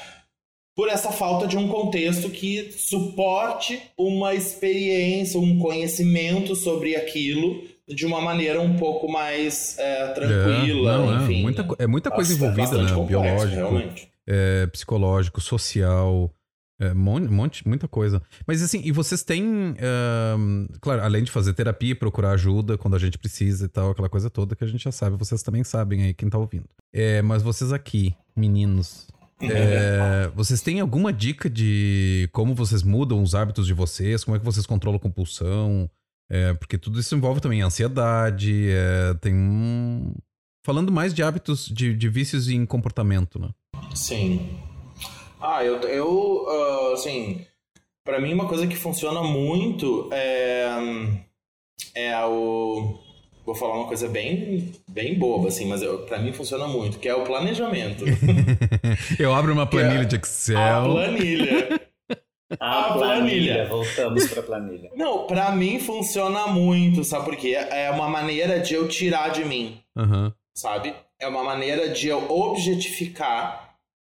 por 0.77 0.89
essa 0.89 1.11
falta 1.11 1.47
de 1.49 1.57
um 1.57 1.67
contexto 1.69 2.31
que 2.31 2.71
suporte 2.71 3.81
uma 3.99 4.33
experiência, 4.35 5.41
um 5.41 5.59
conhecimento 5.59 6.55
sobre 6.55 6.95
aquilo 6.95 7.63
de 7.89 8.07
uma 8.07 8.21
maneira 8.21 8.61
um 8.61 8.77
pouco 8.77 9.11
mais 9.11 9.77
é, 9.79 10.09
tranquila, 10.09 10.93
É, 10.95 10.99
não, 10.99 11.23
enfim. 11.25 11.39
É 11.41 11.43
muita, 11.43 11.69
é 11.81 11.87
muita 11.87 12.11
coisa 12.11 12.33
envolvida, 12.33 12.83
né? 12.83 12.93
complexo, 12.93 13.05
Biológico, 13.07 14.09
é, 14.27 14.67
psicológico, 14.67 15.41
social, 15.41 16.31
é, 16.81 16.95
mon- 16.95 17.29
monte, 17.29 17.67
muita 17.67 17.89
coisa. 17.89 18.23
Mas 18.47 18.63
assim, 18.63 18.81
e 18.85 18.93
vocês 18.93 19.23
têm, 19.23 19.75
claro, 20.81 21.03
além 21.03 21.25
de 21.25 21.31
fazer 21.31 21.53
terapia, 21.55 21.95
procurar 21.97 22.33
ajuda 22.33 22.79
quando 22.79 22.95
a 22.95 22.99
gente 22.99 23.19
precisa 23.19 23.65
e 23.67 23.69
tal, 23.69 23.91
aquela 23.91 24.09
coisa 24.09 24.31
toda 24.31 24.55
que 24.55 24.65
a 24.65 24.67
gente 24.67 24.85
já 24.85 24.93
sabe, 24.93 25.17
vocês 25.17 25.43
também 25.43 25.65
sabem 25.65 26.03
aí, 26.05 26.15
quem 26.15 26.29
tá 26.29 26.39
ouvindo. 26.39 26.67
É, 26.93 27.21
mas 27.23 27.43
vocês 27.43 27.73
aqui, 27.73 28.15
meninos, 28.37 29.07
é, 29.41 30.31
vocês 30.35 30.61
têm 30.61 30.81
alguma 30.81 31.13
dica 31.13 31.49
de 31.51 32.29
como 32.33 32.55
vocês 32.55 32.83
mudam 32.83 33.23
os 33.23 33.35
hábitos 33.35 33.67
de 33.67 33.75
vocês? 33.75 34.25
Como 34.25 34.37
é 34.37 34.39
que 34.39 34.45
vocês 34.45 34.67
controlam 34.67 34.99
a 34.99 35.01
compulsão? 35.01 35.91
É, 36.31 36.53
porque 36.55 36.77
tudo 36.77 37.01
isso 37.01 37.15
envolve 37.15 37.41
também 37.41 37.63
ansiedade, 37.63 38.69
é, 38.71 39.15
tem 39.15 39.35
um... 39.35 40.13
Falando 40.65 40.93
mais 40.93 41.15
de 41.15 41.23
hábitos, 41.23 41.67
de, 41.67 41.95
de 41.97 42.09
vícios 42.11 42.49
em 42.49 42.67
comportamento, 42.67 43.39
né? 43.39 43.49
Sim. 43.95 44.59
Ah, 45.41 45.65
eu, 45.65 45.81
eu 45.83 46.47
ah, 46.49 46.93
assim, 46.95 47.45
pra 48.05 48.21
mim 48.21 48.33
uma 48.35 48.49
coisa 48.49 48.67
que 48.67 48.77
funciona 48.77 49.23
muito 49.23 50.09
é, 50.13 50.69
é 51.95 52.25
o... 52.27 52.99
Vou 53.47 53.55
falar 53.55 53.77
uma 53.79 53.87
coisa 53.87 54.07
bem, 54.09 54.73
bem 54.91 55.19
boba, 55.19 55.49
assim, 55.49 55.67
mas 55.67 55.81
eu, 55.81 56.01
pra 56.01 56.19
mim 56.19 56.33
funciona 56.35 56.67
muito, 56.69 56.99
que 56.99 57.09
é 57.09 57.15
o 57.15 57.25
planejamento. 57.25 58.05
Eu 59.19 59.33
abro 59.35 59.55
uma 59.55 59.67
planilha 59.67 60.05
de 60.05 60.17
A 60.17 60.19
Excel. 60.19 60.85
planilha. 60.93 61.81
A 62.61 62.81
A 62.81 62.93
planilha. 62.93 63.55
planilha. 63.55 63.69
Voltamos 63.69 64.27
pra 64.29 64.43
planilha. 64.43 64.91
Não, 64.95 65.27
pra 65.27 65.51
mim 65.53 65.79
funciona 65.81 66.47
muito, 66.49 67.03
sabe 67.05 67.25
por 67.25 67.37
quê? 67.37 67.55
É 67.55 67.91
uma 67.91 68.07
maneira 68.09 68.61
de 68.61 68.75
eu 68.75 68.87
tirar 68.87 69.31
de 69.31 69.47
mim, 69.47 69.81
Aham. 69.97 70.31
sabe? 70.55 70.95
É 71.19 71.27
uma 71.27 71.43
maneira 71.43 71.89
de 71.89 72.09
eu 72.09 72.31
objetificar 72.31 73.68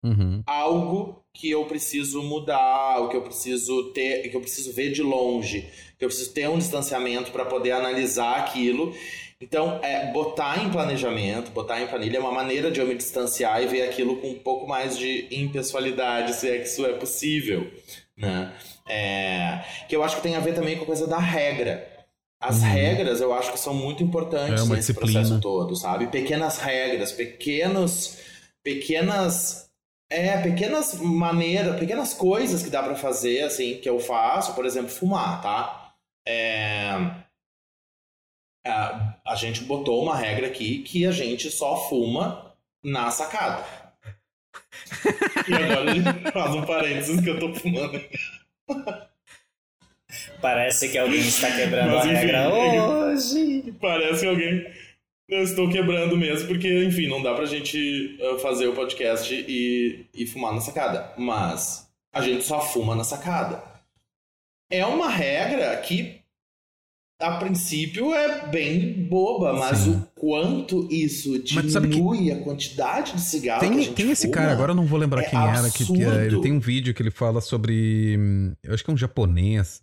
Uhum. 0.03 0.41
algo 0.47 1.23
que 1.33 1.49
eu 1.51 1.63
preciso 1.65 2.23
mudar, 2.23 2.99
o 3.01 3.09
que 3.09 3.15
eu 3.15 3.21
preciso 3.21 3.91
ter, 3.93 4.27
que 4.29 4.35
eu 4.35 4.41
preciso 4.41 4.73
ver 4.73 4.91
de 4.91 5.01
longe, 5.03 5.61
que 5.97 6.03
eu 6.03 6.09
preciso 6.09 6.33
ter 6.33 6.49
um 6.49 6.57
distanciamento 6.57 7.31
para 7.31 7.45
poder 7.45 7.71
analisar 7.71 8.35
aquilo. 8.37 8.93
Então, 9.39 9.79
é 9.81 10.11
botar 10.11 10.63
em 10.63 10.69
planejamento, 10.69 11.51
botar 11.51 11.81
em 11.81 11.87
planilha 11.87 12.17
é 12.17 12.19
uma 12.19 12.31
maneira 12.31 12.69
de 12.69 12.79
eu 12.79 12.85
me 12.87 12.95
distanciar 12.95 13.61
e 13.63 13.67
ver 13.67 13.83
aquilo 13.83 14.17
com 14.17 14.29
um 14.29 14.37
pouco 14.39 14.67
mais 14.67 14.97
de 14.97 15.27
impessoalidade, 15.31 16.33
se 16.35 16.47
é 16.49 16.57
que 16.59 16.67
isso 16.67 16.85
é 16.85 16.93
possível, 16.93 17.71
né? 18.17 18.53
É, 18.87 19.63
que 19.87 19.95
eu 19.95 20.03
acho 20.03 20.17
que 20.17 20.21
tem 20.23 20.35
a 20.35 20.39
ver 20.39 20.53
também 20.53 20.77
com 20.77 20.83
a 20.83 20.87
coisa 20.87 21.07
da 21.07 21.17
regra. 21.19 21.87
As 22.39 22.57
Uhum. 22.61 22.69
regras 22.69 23.21
eu 23.21 23.33
acho 23.33 23.51
que 23.51 23.59
são 23.59 23.73
muito 23.73 24.03
importantes 24.03 24.63
É 24.63 24.65
nesse 24.69 24.91
disciplina. 24.93 25.19
processo 25.21 25.39
todo, 25.41 25.75
sabe? 25.75 26.07
Pequenas 26.07 26.57
regras, 26.57 27.11
pequenos, 27.11 28.17
pequenas 28.63 29.70
é, 30.11 30.41
pequenas 30.41 30.93
maneiras, 30.99 31.79
pequenas 31.79 32.13
coisas 32.13 32.61
que 32.61 32.69
dá 32.69 32.83
pra 32.83 32.95
fazer, 32.95 33.43
assim, 33.43 33.77
que 33.79 33.89
eu 33.89 33.99
faço, 33.99 34.53
por 34.53 34.65
exemplo, 34.65 34.89
fumar, 34.89 35.41
tá? 35.41 35.93
É, 36.27 36.91
a, 38.65 39.15
a 39.25 39.35
gente 39.35 39.63
botou 39.63 40.03
uma 40.03 40.15
regra 40.15 40.47
aqui 40.47 40.79
que 40.83 41.05
a 41.05 41.11
gente 41.11 41.49
só 41.49 41.77
fuma 41.89 42.53
na 42.83 43.09
sacada. 43.09 43.65
e 45.47 45.53
agora 45.53 45.91
a 45.91 45.93
gente 45.95 46.31
faz 46.31 46.55
um 46.55 46.65
parênteses 46.65 47.21
que 47.21 47.29
eu 47.29 47.39
tô 47.39 47.53
fumando. 47.55 47.99
Parece 50.41 50.89
que 50.89 50.97
alguém 50.97 51.19
está 51.19 51.49
quebrando 51.55 51.91
Mas, 51.95 52.05
a 52.05 52.07
enfim, 52.07 52.15
regra 52.15 52.37
é- 52.39 52.81
hoje. 52.81 53.73
Parece 53.79 54.21
que 54.21 54.27
alguém. 54.27 54.73
Eu 55.31 55.43
estou 55.43 55.69
quebrando 55.69 56.17
mesmo, 56.17 56.47
porque, 56.49 56.83
enfim, 56.83 57.07
não 57.07 57.23
dá 57.23 57.33
pra 57.33 57.45
gente 57.45 58.17
uh, 58.21 58.37
fazer 58.39 58.67
o 58.67 58.73
podcast 58.73 59.33
e, 59.33 60.05
e 60.13 60.27
fumar 60.27 60.53
na 60.53 60.59
sacada. 60.59 61.13
Mas 61.17 61.87
a 62.13 62.21
gente 62.21 62.43
só 62.43 62.59
fuma 62.59 62.93
na 62.95 63.05
sacada. 63.05 63.63
É 64.69 64.85
uma 64.85 65.09
regra 65.09 65.75
que, 65.77 66.19
a 67.21 67.37
princípio, 67.37 68.13
é 68.13 68.45
bem 68.49 69.05
boba, 69.07 69.53
mas 69.53 69.79
Sim. 69.79 69.91
o 69.91 70.07
quanto 70.19 70.87
isso 70.91 71.39
que- 71.43 71.61
diminui 71.61 72.29
a 72.31 72.41
quantidade 72.43 73.13
de 73.13 73.21
cigarro 73.21 73.61
que 73.61 73.65
a 73.67 73.69
Tem, 73.69 73.83
gente 73.83 73.93
tem 73.93 74.11
esse 74.11 74.23
fuma, 74.27 74.33
cara, 74.35 74.51
agora 74.51 74.71
eu 74.71 74.75
não 74.75 74.85
vou 74.85 74.99
lembrar 74.99 75.21
é 75.21 75.29
quem 75.29 75.39
era, 75.39 75.69
que, 75.71 75.83
é, 75.83 75.95
ele 75.95 76.05
absurdo. 76.25 76.41
tem 76.41 76.51
um 76.51 76.59
vídeo 76.59 76.93
que 76.93 77.01
ele 77.01 77.11
fala 77.11 77.39
sobre. 77.39 78.17
hum, 78.19 78.53
Eu 78.61 78.73
acho 78.73 78.83
que 78.83 78.91
é 78.91 78.93
um 78.93 78.97
japonês. 78.97 79.81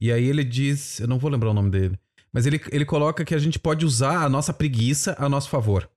E 0.00 0.10
aí 0.10 0.24
ele 0.24 0.42
diz. 0.42 0.98
Eu 0.98 1.06
não 1.06 1.18
vou 1.20 1.30
lembrar 1.30 1.50
o 1.50 1.54
nome 1.54 1.70
dele. 1.70 1.96
Mas 2.32 2.46
ele, 2.46 2.60
ele 2.70 2.84
coloca 2.84 3.24
que 3.24 3.34
a 3.34 3.38
gente 3.38 3.58
pode 3.58 3.84
usar 3.86 4.22
a 4.24 4.28
nossa 4.28 4.52
preguiça 4.52 5.16
a 5.18 5.28
nosso 5.28 5.48
favor. 5.48 5.88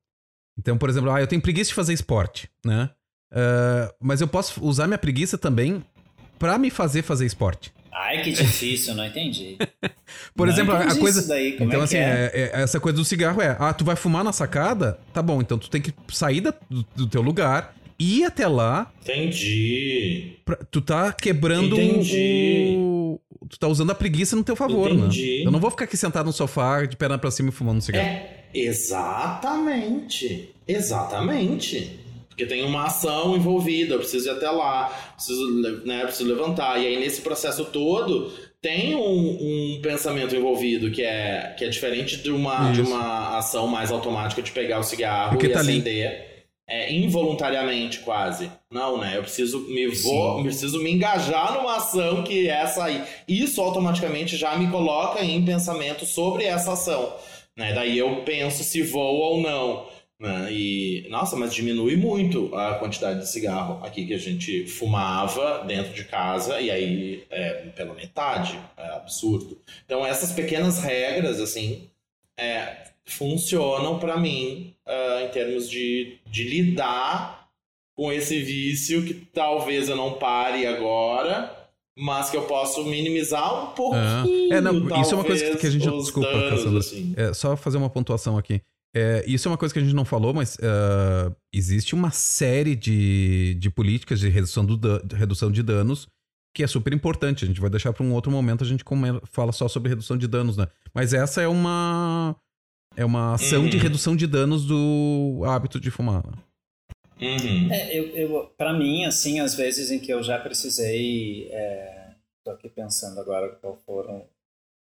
Então, 0.57 0.77
por 0.77 0.89
exemplo, 0.89 1.11
ah, 1.11 1.19
eu 1.21 1.27
tenho 1.27 1.41
preguiça 1.41 1.69
de 1.69 1.73
fazer 1.75 1.93
esporte, 1.93 2.49
né? 2.65 2.89
Ah, 3.33 3.93
mas 4.01 4.21
eu 4.21 4.27
posso 4.27 4.63
usar 4.63 4.87
minha 4.87 4.97
preguiça 4.97 5.37
também 5.37 5.83
pra 6.39 6.57
me 6.57 6.69
fazer 6.69 7.01
fazer 7.01 7.25
esporte. 7.25 7.71
Ai, 7.93 8.23
que 8.23 8.31
difícil, 8.31 8.95
não 8.95 9.05
entendi. 9.05 9.57
Por 10.35 10.47
Não 10.47 10.53
exemplo, 10.53 10.73
a 10.75 10.85
entendi 10.85 10.99
coisa. 10.99 11.19
isso 11.19 11.27
daí, 11.29 11.51
como 11.53 11.69
então, 11.69 11.81
é 11.81 11.83
assim, 11.83 11.97
que 11.97 12.01
é? 12.01 12.31
é- 12.33 12.41
é- 12.57 12.61
essa 12.61 12.79
coisa 12.79 12.95
do 12.97 13.03
cigarro 13.05 13.41
é: 13.41 13.55
ah, 13.59 13.73
tu 13.73 13.83
vai 13.83 13.95
fumar 13.97 14.23
na 14.23 14.31
sacada? 14.31 14.97
Tá 15.13 15.21
bom, 15.21 15.41
então 15.41 15.57
tu 15.57 15.69
tem 15.69 15.81
que 15.81 15.93
sair 16.09 16.39
da- 16.41 16.53
do, 16.69 16.85
do 16.95 17.07
teu 17.07 17.21
lugar, 17.21 17.75
ir 17.99 18.23
até 18.23 18.47
lá, 18.47 18.91
Entendi. 19.03 20.37
pra- 20.45 20.57
tu 20.71 20.81
tá 20.81 21.11
quebrando 21.11 21.75
Entendi. 21.79 22.77
O. 23.13 23.47
Tu 23.47 23.59
tá 23.59 23.67
usando 23.67 23.91
a 23.91 23.95
preguiça 23.95 24.35
no 24.35 24.43
teu 24.43 24.55
favor, 24.55 24.91
Entendi. 24.91 25.39
né? 25.39 25.45
Eu 25.45 25.51
não 25.51 25.59
vou 25.59 25.69
ficar 25.71 25.85
aqui 25.85 25.97
sentado 25.97 26.25
no 26.25 26.33
sofá, 26.33 26.85
de 26.85 26.95
perna 26.95 27.17
pra 27.17 27.31
cima 27.31 27.49
e 27.49 27.51
fumando 27.51 27.77
um 27.77 27.81
cigarro. 27.81 28.05
É, 28.05 28.45
exatamente. 28.53 30.49
Exatamente. 30.67 31.99
Porque 32.29 32.45
tem 32.45 32.63
uma 32.63 32.85
ação 32.85 33.35
envolvida, 33.35 33.95
eu 33.95 33.99
preciso 33.99 34.29
ir 34.29 34.31
até 34.31 34.49
lá, 34.49 34.87
preciso, 35.15 35.61
né, 35.85 36.03
preciso 36.03 36.29
levantar. 36.29 36.81
E 36.81 36.87
aí, 36.87 36.99
nesse 36.99 37.21
processo 37.21 37.65
todo, 37.65 38.31
tem 38.61 38.95
um, 38.95 39.75
um 39.75 39.79
pensamento 39.81 40.35
envolvido 40.35 40.91
que 40.91 41.01
é, 41.03 41.53
que 41.57 41.65
é 41.65 41.67
diferente 41.67 42.17
de 42.17 42.31
uma, 42.31 42.71
de 42.71 42.81
uma 42.81 43.37
ação 43.37 43.67
mais 43.67 43.91
automática 43.91 44.41
de 44.41 44.51
pegar 44.51 44.79
o 44.79 44.83
cigarro 44.83 45.31
Porque 45.31 45.47
e 45.47 45.49
tá 45.49 45.59
ali. 45.59 45.83
É, 46.73 46.93
involuntariamente, 46.93 47.99
quase. 47.99 48.49
Não, 48.71 48.97
né? 48.97 49.17
Eu 49.17 49.23
preciso 49.23 49.59
me 49.67 49.87
vou, 49.87 50.37
Sim. 50.37 50.43
preciso 50.43 50.81
me 50.81 50.89
engajar 50.89 51.53
numa 51.53 51.75
ação 51.75 52.23
que 52.23 52.47
é 52.47 52.53
essa 52.53 52.85
aí. 52.85 53.03
Isso 53.27 53.61
automaticamente 53.61 54.37
já 54.37 54.55
me 54.55 54.71
coloca 54.71 55.21
em 55.21 55.43
pensamento 55.43 56.05
sobre 56.05 56.45
essa 56.45 56.71
ação. 56.71 57.13
Né? 57.57 57.73
Daí 57.73 57.97
eu 57.97 58.23
penso 58.23 58.63
se 58.63 58.81
vou 58.83 59.17
ou 59.17 59.41
não. 59.41 59.85
Né? 60.17 60.53
E, 60.53 61.07
nossa, 61.09 61.35
mas 61.35 61.53
diminui 61.53 61.97
muito 61.97 62.55
a 62.55 62.75
quantidade 62.75 63.19
de 63.19 63.27
cigarro 63.27 63.83
aqui 63.83 64.05
que 64.05 64.13
a 64.13 64.19
gente 64.19 64.65
fumava 64.67 65.65
dentro 65.65 65.93
de 65.93 66.05
casa, 66.05 66.61
e 66.61 66.69
aí 66.69 67.23
é 67.29 67.53
pela 67.75 67.93
metade. 67.93 68.57
É 68.77 68.95
absurdo. 68.95 69.59
Então, 69.83 70.05
essas 70.05 70.31
pequenas 70.31 70.81
regras, 70.81 71.41
assim, 71.41 71.89
é, 72.37 72.90
funcionam 73.07 73.99
pra 73.99 74.17
mim 74.17 74.73
ah, 74.87 75.23
em 75.25 75.29
termos 75.31 75.69
de, 75.69 76.17
de 76.29 76.43
lidar 76.43 77.47
com 77.95 78.11
esse 78.11 78.41
vício 78.41 79.03
que 79.05 79.13
talvez 79.13 79.89
eu 79.89 79.95
não 79.95 80.13
pare 80.13 80.65
agora, 80.65 81.55
mas 81.97 82.29
que 82.29 82.37
eu 82.37 82.43
posso 82.43 82.83
minimizar 82.85 83.71
um 83.71 83.75
pouquinho. 83.75 84.53
É, 84.53 84.61
não, 84.61 85.01
isso 85.01 85.13
é 85.13 85.17
uma 85.17 85.23
coisa 85.25 85.55
que- 85.57 85.67
a 85.67 85.69
gente. 85.69 85.89
Desculpa, 85.89 86.31
danos, 86.31 86.75
assim. 86.75 87.13
É, 87.17 87.33
só 87.33 87.55
fazer 87.57 87.77
uma 87.77 87.89
pontuação 87.89 88.37
aqui. 88.37 88.61
É, 88.95 89.23
isso 89.25 89.47
é 89.47 89.51
uma 89.51 89.57
coisa 89.57 89.73
que 89.73 89.79
a 89.79 89.83
gente 89.83 89.95
não 89.95 90.03
falou, 90.03 90.33
mas 90.33 90.57
ah, 90.61 91.31
existe 91.53 91.93
uma 91.93 92.11
série 92.11 92.75
de, 92.75 93.55
de 93.59 93.69
políticas 93.69 94.19
de 94.19 94.29
redução, 94.29 94.65
do 94.65 94.77
de 94.77 95.15
redução 95.15 95.51
de 95.51 95.61
danos 95.63 96.07
que 96.53 96.63
é 96.63 96.67
super 96.67 96.91
importante. 96.93 97.45
A 97.45 97.47
gente 97.47 97.61
vai 97.61 97.69
deixar 97.69 97.93
para 97.93 98.03
um 98.05 98.13
outro 98.13 98.31
momento, 98.31 98.63
a 98.63 98.67
gente 98.67 98.83
fala 99.31 99.51
só 99.51 99.67
sobre 99.67 99.89
redução 99.89 100.17
de 100.17 100.27
danos, 100.27 100.57
né? 100.57 100.67
Mas 100.93 101.13
essa 101.13 101.41
é 101.41 101.47
uma. 101.47 102.35
É 103.01 103.05
uma 103.05 103.33
ação 103.33 103.67
de 103.67 103.77
Uhum. 103.77 103.83
redução 103.83 104.15
de 104.15 104.27
danos 104.27 104.63
do 104.65 105.41
hábito 105.43 105.79
de 105.79 105.89
fumar. 105.89 106.23
Uhum. 107.19 107.71
É, 107.71 107.97
eu, 107.97 108.05
eu, 108.15 108.47
pra 108.55 108.73
mim, 108.73 109.05
assim, 109.05 109.39
às 109.39 109.55
vezes 109.55 109.89
em 109.89 109.99
que 109.99 110.11
eu 110.13 110.21
já 110.21 110.37
precisei, 110.39 111.47
é, 111.51 112.13
tô 112.43 112.51
aqui 112.51 112.69
pensando 112.69 113.19
agora 113.19 113.49
qual 113.55 113.75
foram, 113.85 114.27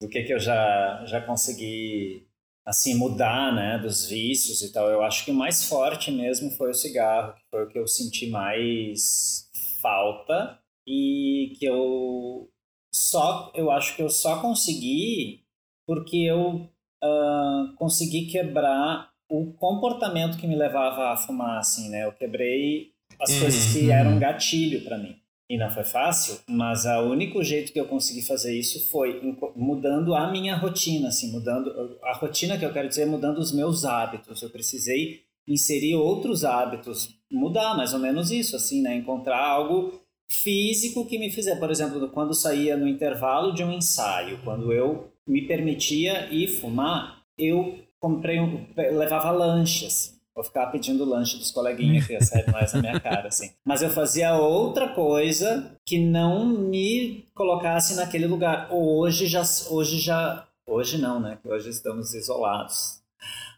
do 0.03 0.07
que 0.09 0.23
que 0.23 0.35
eu 0.35 0.39
já, 0.39 1.03
já 1.07 1.21
consegui, 1.23 2.27
assim, 2.67 2.95
mudar, 2.95 3.55
né, 3.55 3.79
dos 3.79 4.07
vícios 4.07 4.61
e 4.61 4.71
tal. 4.71 4.91
Eu 4.91 5.03
acho 5.03 5.25
que 5.25 5.31
o 5.31 5.35
mais 5.35 5.65
forte 5.65 6.11
mesmo 6.11 6.51
foi 6.51 6.71
o 6.71 6.75
cigarro, 6.75 7.33
que 7.35 7.43
foi 7.51 7.65
o 7.65 7.69
que 7.69 7.79
eu 7.79 7.87
senti 7.87 8.29
mais 8.29 9.49
falta 9.81 10.59
e 10.87 11.55
que 11.59 11.65
eu 11.65 12.51
só, 12.95 13.51
eu 13.55 13.71
acho 13.71 13.97
que 13.97 14.03
eu 14.03 14.11
só 14.11 14.43
consegui 14.43 15.43
porque 15.87 16.19
eu 16.19 16.69
ah, 17.03 17.73
consegui 17.77 18.27
quebrar 18.27 19.11
o 19.29 19.53
comportamento 19.55 20.37
que 20.39 20.47
me 20.47 20.57
levava 20.57 21.13
a 21.13 21.17
fumar, 21.17 21.59
assim, 21.59 21.89
né? 21.89 22.05
Eu 22.05 22.13
quebrei 22.13 22.89
as 23.21 23.31
Uhum. 23.33 23.41
coisas 23.41 23.73
que 23.73 23.91
eram 23.91 24.19
gatilho 24.19 24.83
pra 24.85 24.99
mim. 24.99 25.17
E 25.49 25.57
não 25.59 25.69
foi 25.71 25.83
fácil, 25.83 26.39
mas 26.49 26.85
o 26.85 27.11
único 27.11 27.43
jeito 27.43 27.73
que 27.73 27.81
eu 27.81 27.85
consegui 27.87 28.23
fazer 28.23 28.57
isso 28.57 28.89
foi 28.89 29.21
mudando 29.57 30.15
a 30.15 30.31
minha 30.31 30.55
rotina, 30.55 31.09
assim, 31.09 31.33
mudando 31.33 31.99
a 32.05 32.13
rotina 32.15 32.57
que 32.57 32.65
eu 32.65 32.73
quero 32.73 32.89
dizer, 32.89 33.05
mudando 33.07 33.39
os 33.39 33.53
meus 33.53 33.85
hábitos. 33.85 34.41
Eu 34.43 34.51
precisei 34.51 35.23
inserir 35.49 35.97
outros 35.97 36.45
hábitos, 36.45 37.09
mudar 37.33 37.77
mais 37.77 37.93
ou 37.93 37.99
menos 37.99 38.31
isso, 38.31 38.55
assim, 38.55 38.81
né? 38.81 38.95
Encontrar 38.95 39.45
algo 39.45 40.01
físico 40.31 41.05
que 41.07 41.19
me 41.19 41.31
fizer, 41.31 41.57
por 41.57 41.71
exemplo, 41.71 42.09
quando 42.11 42.33
saía 42.33 42.77
no 42.77 42.87
intervalo 42.87 43.53
de 43.53 43.65
um 43.65 43.73
ensaio, 43.73 44.39
quando 44.45 44.73
eu 44.73 45.11
me 45.27 45.43
permitia 45.47 46.33
ir 46.33 46.49
fumar, 46.61 47.23
eu 47.39 47.79
comprei 47.99 48.41
um, 48.41 48.67
levava 48.77 49.31
lanches. 49.31 50.19
Vou 50.35 50.45
ficar 50.45 50.69
pedindo 50.69 51.05
lanche 51.05 51.37
dos 51.37 51.51
coleguinhas 51.51 52.07
que 52.07 52.15
recebem 52.15 52.53
mais 52.53 52.73
na 52.73 52.81
minha 52.81 53.01
cara, 53.01 53.29
assim. 53.29 53.51
Mas 53.65 53.83
eu 53.83 53.91
fazia 53.91 54.37
outra 54.37 54.89
coisa 54.89 55.77
que 55.85 55.99
não 55.99 56.47
me 56.47 57.27
colocasse 57.35 57.95
naquele 57.97 58.27
lugar. 58.27 58.73
Hoje 58.73 59.27
já, 59.27 59.43
hoje 59.69 59.99
já, 59.99 60.47
hoje 60.67 60.99
não, 60.99 61.21
né? 61.21 61.39
Hoje 61.45 61.69
estamos 61.69 62.15
isolados 62.15 63.01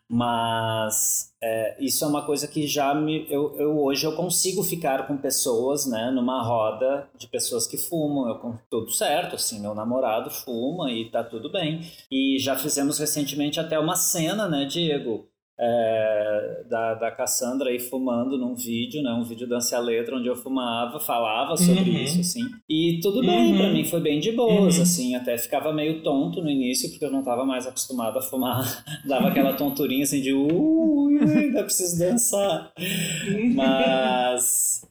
mas 0.09 1.33
é, 1.43 1.83
isso 1.83 2.05
é 2.05 2.09
uma 2.09 2.25
coisa 2.25 2.47
que 2.47 2.67
já 2.67 2.95
me 2.95 3.27
eu, 3.31 3.55
eu, 3.59 3.79
hoje 3.83 4.07
eu 4.07 4.15
consigo 4.15 4.63
ficar 4.63 5.07
com 5.07 5.17
pessoas 5.17 5.87
né 5.87 6.11
numa 6.11 6.43
roda 6.43 7.09
de 7.17 7.27
pessoas 7.27 7.67
que 7.67 7.79
fumam. 7.79 8.29
Eu 8.29 8.59
tudo 8.71 8.91
certo 8.91 9.37
assim 9.37 9.61
meu 9.61 9.75
namorado 9.75 10.31
fuma 10.31 10.91
e 10.93 11.11
tá 11.11 11.25
tudo 11.25 11.51
bem. 11.51 11.81
E 12.11 12.39
já 12.39 12.57
fizemos 12.57 12.99
recentemente 12.99 13.59
até 13.59 13.79
uma 13.79 13.97
cena 13.97 14.49
né 14.49 14.65
Diego 14.67 15.32
é, 15.59 16.65
da, 16.69 16.95
da 16.95 17.11
Cassandra 17.11 17.71
aí 17.71 17.79
fumando 17.79 18.39
num 18.39 18.55
vídeo, 18.55 19.03
né? 19.03 19.13
Um 19.13 19.23
vídeo 19.23 19.49
dança 19.49 19.77
a 19.77 19.81
letra 19.81 20.17
onde 20.17 20.29
eu 20.29 20.35
fumava, 20.35 20.99
falava 20.99 21.57
sobre 21.57 21.91
uhum. 21.91 22.03
isso, 22.03 22.21
assim. 22.21 22.43
E 22.69 23.01
tudo 23.03 23.21
bem, 23.21 23.53
uhum. 23.53 23.59
pra 23.59 23.71
mim 23.71 23.85
foi 23.85 24.01
bem 24.01 24.19
de 24.19 24.33
boas, 24.33 24.77
uhum. 24.77 24.83
assim. 24.83 25.15
Até 25.15 25.37
ficava 25.37 25.73
meio 25.73 26.03
tonto 26.03 26.43
no 26.43 26.51
início, 26.51 26.91
porque 26.91 27.05
eu 27.05 27.13
não 27.13 27.23
tava 27.23 27.45
mais 27.45 27.67
acostumado 27.67 28.19
a 28.19 28.23
fumar. 28.23 28.63
Dava 29.07 29.29
aquela 29.29 29.53
tonturinha 29.57 30.05
assim 30.05 30.21
de, 30.21 30.33
ui, 30.33 31.21
ainda 31.21 31.63
preciso 31.65 31.99
dançar. 31.99 32.73
Mas 33.55 34.83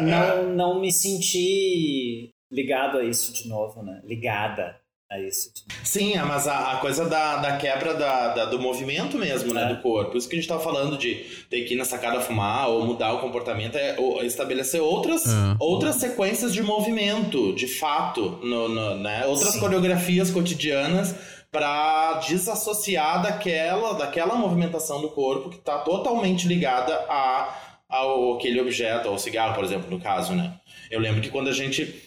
não, 0.00 0.54
não 0.54 0.80
me 0.80 0.90
senti 0.90 2.30
ligado 2.50 2.98
a 2.98 3.04
isso 3.04 3.32
de 3.32 3.48
novo, 3.48 3.82
né? 3.82 4.00
Ligada 4.04 4.76
é 5.10 5.22
isso. 5.28 5.52
Sim, 5.84 6.14
é, 6.14 6.22
mas 6.24 6.48
a, 6.48 6.72
a 6.72 6.76
coisa 6.78 7.08
da, 7.08 7.36
da 7.36 7.56
quebra 7.56 7.94
da, 7.94 8.34
da, 8.34 8.44
do 8.46 8.58
movimento 8.58 9.16
mesmo, 9.16 9.54
né, 9.54 9.70
é. 9.70 9.74
do 9.74 9.80
corpo. 9.80 10.16
Isso 10.16 10.28
que 10.28 10.34
a 10.34 10.38
gente 10.38 10.48
tava 10.48 10.60
falando 10.60 10.98
de 10.98 11.24
ter 11.48 11.62
que 11.62 11.74
ir 11.74 11.76
na 11.76 11.84
sacada 11.84 12.20
fumar 12.20 12.68
ou 12.68 12.84
mudar 12.84 13.12
o 13.12 13.20
comportamento 13.20 13.76
é 13.76 13.96
estabelecer 14.24 14.80
outras, 14.80 15.24
é. 15.26 15.56
outras 15.60 15.96
sequências 15.96 16.52
de 16.52 16.60
movimento, 16.60 17.54
de 17.54 17.68
fato, 17.68 18.40
no, 18.42 18.68
no 18.68 18.96
né, 18.96 19.24
outras 19.26 19.52
Sim. 19.52 19.60
coreografias 19.60 20.30
cotidianas 20.30 21.14
para 21.52 22.14
desassociar 22.14 23.22
daquela, 23.22 23.92
daquela 23.94 24.34
movimentação 24.34 25.00
do 25.00 25.08
corpo 25.08 25.50
que 25.50 25.56
está 25.56 25.78
totalmente 25.78 26.48
ligada 26.48 26.94
a, 27.08 27.75
ao 27.96 28.36
aquele 28.36 28.60
objeto, 28.60 29.08
ao 29.08 29.18
cigarro, 29.18 29.54
por 29.54 29.64
exemplo, 29.64 29.90
no 29.90 30.00
caso, 30.00 30.34
né? 30.34 30.54
Eu 30.90 31.00
lembro 31.00 31.20
que 31.20 31.30
quando 31.30 31.48
a 31.48 31.52
gente 31.52 32.06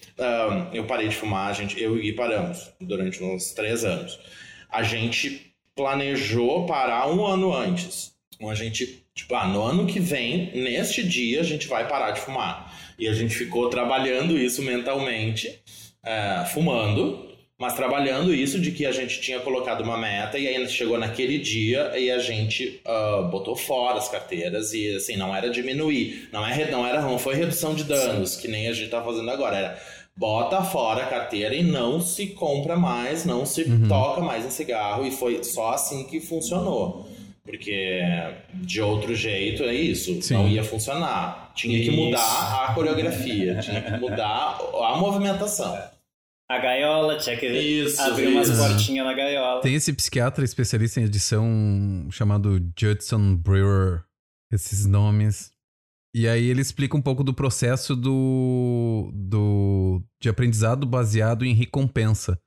eu 0.73 0.85
parei 0.85 1.07
de 1.07 1.15
fumar, 1.15 1.49
a 1.49 1.53
gente, 1.53 1.81
eu 1.81 1.97
e 1.97 2.01
Gui 2.01 2.13
paramos 2.13 2.71
durante 2.79 3.23
uns 3.23 3.53
três 3.53 3.83
anos. 3.83 4.19
A 4.69 4.83
gente 4.83 5.53
planejou 5.75 6.65
parar 6.65 7.09
um 7.09 7.25
ano 7.25 7.53
antes. 7.53 8.13
Então 8.35 8.49
a 8.49 8.55
gente, 8.55 9.03
tipo, 9.13 9.33
ah, 9.35 9.47
no 9.47 9.61
ano 9.61 9.85
que 9.85 9.99
vem, 9.99 10.51
neste 10.53 11.03
dia, 11.03 11.39
a 11.39 11.43
gente 11.43 11.67
vai 11.67 11.87
parar 11.87 12.11
de 12.11 12.19
fumar. 12.19 12.73
E 12.97 13.07
a 13.07 13.13
gente 13.13 13.33
ficou 13.33 13.69
trabalhando 13.69 14.37
isso 14.37 14.61
mentalmente, 14.61 15.61
uh, 16.03 16.45
fumando, 16.47 17.28
mas 17.59 17.73
trabalhando 17.73 18.33
isso 18.33 18.59
de 18.59 18.71
que 18.71 18.85
a 18.85 18.91
gente 18.91 19.19
tinha 19.19 19.39
colocado 19.41 19.81
uma 19.81 19.97
meta 19.97 20.37
e 20.37 20.47
aí 20.47 20.69
chegou 20.69 20.97
naquele 20.97 21.37
dia 21.37 21.91
e 21.99 22.09
a 22.09 22.17
gente 22.17 22.81
uh, 22.85 23.27
botou 23.27 23.55
fora 23.55 23.97
as 23.97 24.07
carteiras 24.07 24.71
e 24.73 24.95
assim 24.95 25.17
não 25.17 25.35
era 25.35 25.49
diminuir, 25.49 26.29
não 26.31 26.47
é 26.47 26.71
não 26.71 26.87
era 26.87 27.01
não 27.01 27.19
foi 27.19 27.35
redução 27.35 27.75
de 27.75 27.83
danos 27.83 28.37
que 28.37 28.47
nem 28.47 28.69
a 28.69 28.73
gente 28.73 28.89
tá 28.89 29.03
fazendo 29.03 29.29
agora, 29.29 29.57
era 29.57 29.79
bota 30.19 30.61
fora 30.61 31.03
a 31.03 31.07
carteira 31.07 31.55
e 31.55 31.63
não 31.63 32.01
se 32.01 32.27
compra 32.27 32.75
mais, 32.75 33.23
não 33.23 33.45
se 33.45 33.63
uhum. 33.63 33.87
toca 33.87 34.19
mais 34.19 34.45
em 34.45 34.49
cigarro. 34.49 35.05
E 35.05 35.11
foi 35.11 35.41
só 35.45 35.71
assim 35.71 36.05
que 36.07 36.19
funcionou. 36.19 37.07
Porque 37.41 38.01
de 38.53 38.81
outro 38.81 39.15
jeito 39.15 39.63
é 39.63 39.73
isso, 39.73 40.21
Sim. 40.21 40.33
não 40.35 40.47
ia 40.47 40.63
funcionar. 40.63 41.51
Tinha 41.55 41.79
isso. 41.79 41.89
que 41.89 41.95
mudar 41.95 42.65
a 42.65 42.73
coreografia, 42.73 43.55
tinha 43.55 43.81
que 43.81 43.91
mudar 43.97 44.59
a 44.83 44.97
movimentação. 44.97 45.75
A 46.49 46.57
gaiola, 46.57 47.15
tinha 47.17 47.37
que 47.37 47.47
isso, 47.47 48.01
abrir 48.01 48.27
umas 48.29 48.49
portinhas 48.49 49.05
na 49.05 49.13
gaiola. 49.13 49.61
Tem 49.61 49.75
esse 49.75 49.93
psiquiatra 49.93 50.43
especialista 50.43 50.99
em 50.99 51.03
edição 51.03 52.07
chamado 52.09 52.59
Judson 52.75 53.35
Brewer, 53.35 54.03
esses 54.51 54.87
nomes. 54.87 55.51
E 56.11 56.27
aí 56.27 56.45
ele 56.45 56.61
explica 56.61 56.97
um 56.97 57.01
pouco 57.03 57.23
do 57.23 57.35
processo 57.35 57.95
do, 57.95 59.11
do 59.13 60.01
de 60.19 60.27
aprendizado 60.27 60.87
baseado 60.87 61.45
em 61.45 61.53
recompensa, 61.53 62.39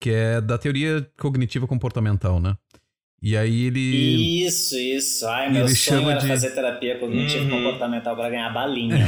que 0.00 0.10
é 0.10 0.40
da 0.40 0.58
teoria 0.58 1.08
cognitiva 1.16 1.68
comportamental, 1.68 2.40
né? 2.40 2.56
E 3.24 3.38
aí 3.38 3.68
ele. 3.68 4.44
Isso, 4.44 4.76
isso. 4.76 5.26
Ai, 5.26 5.50
meu 5.50 5.64
ele 5.64 5.74
sonho 5.74 6.10
era 6.10 6.20
de... 6.20 6.28
fazer 6.28 6.50
terapia 6.50 6.98
cognitivo 6.98 7.44
uhum. 7.44 7.62
comportamental 7.62 8.14
para 8.14 8.28
ganhar 8.28 8.52
balinha. 8.52 9.06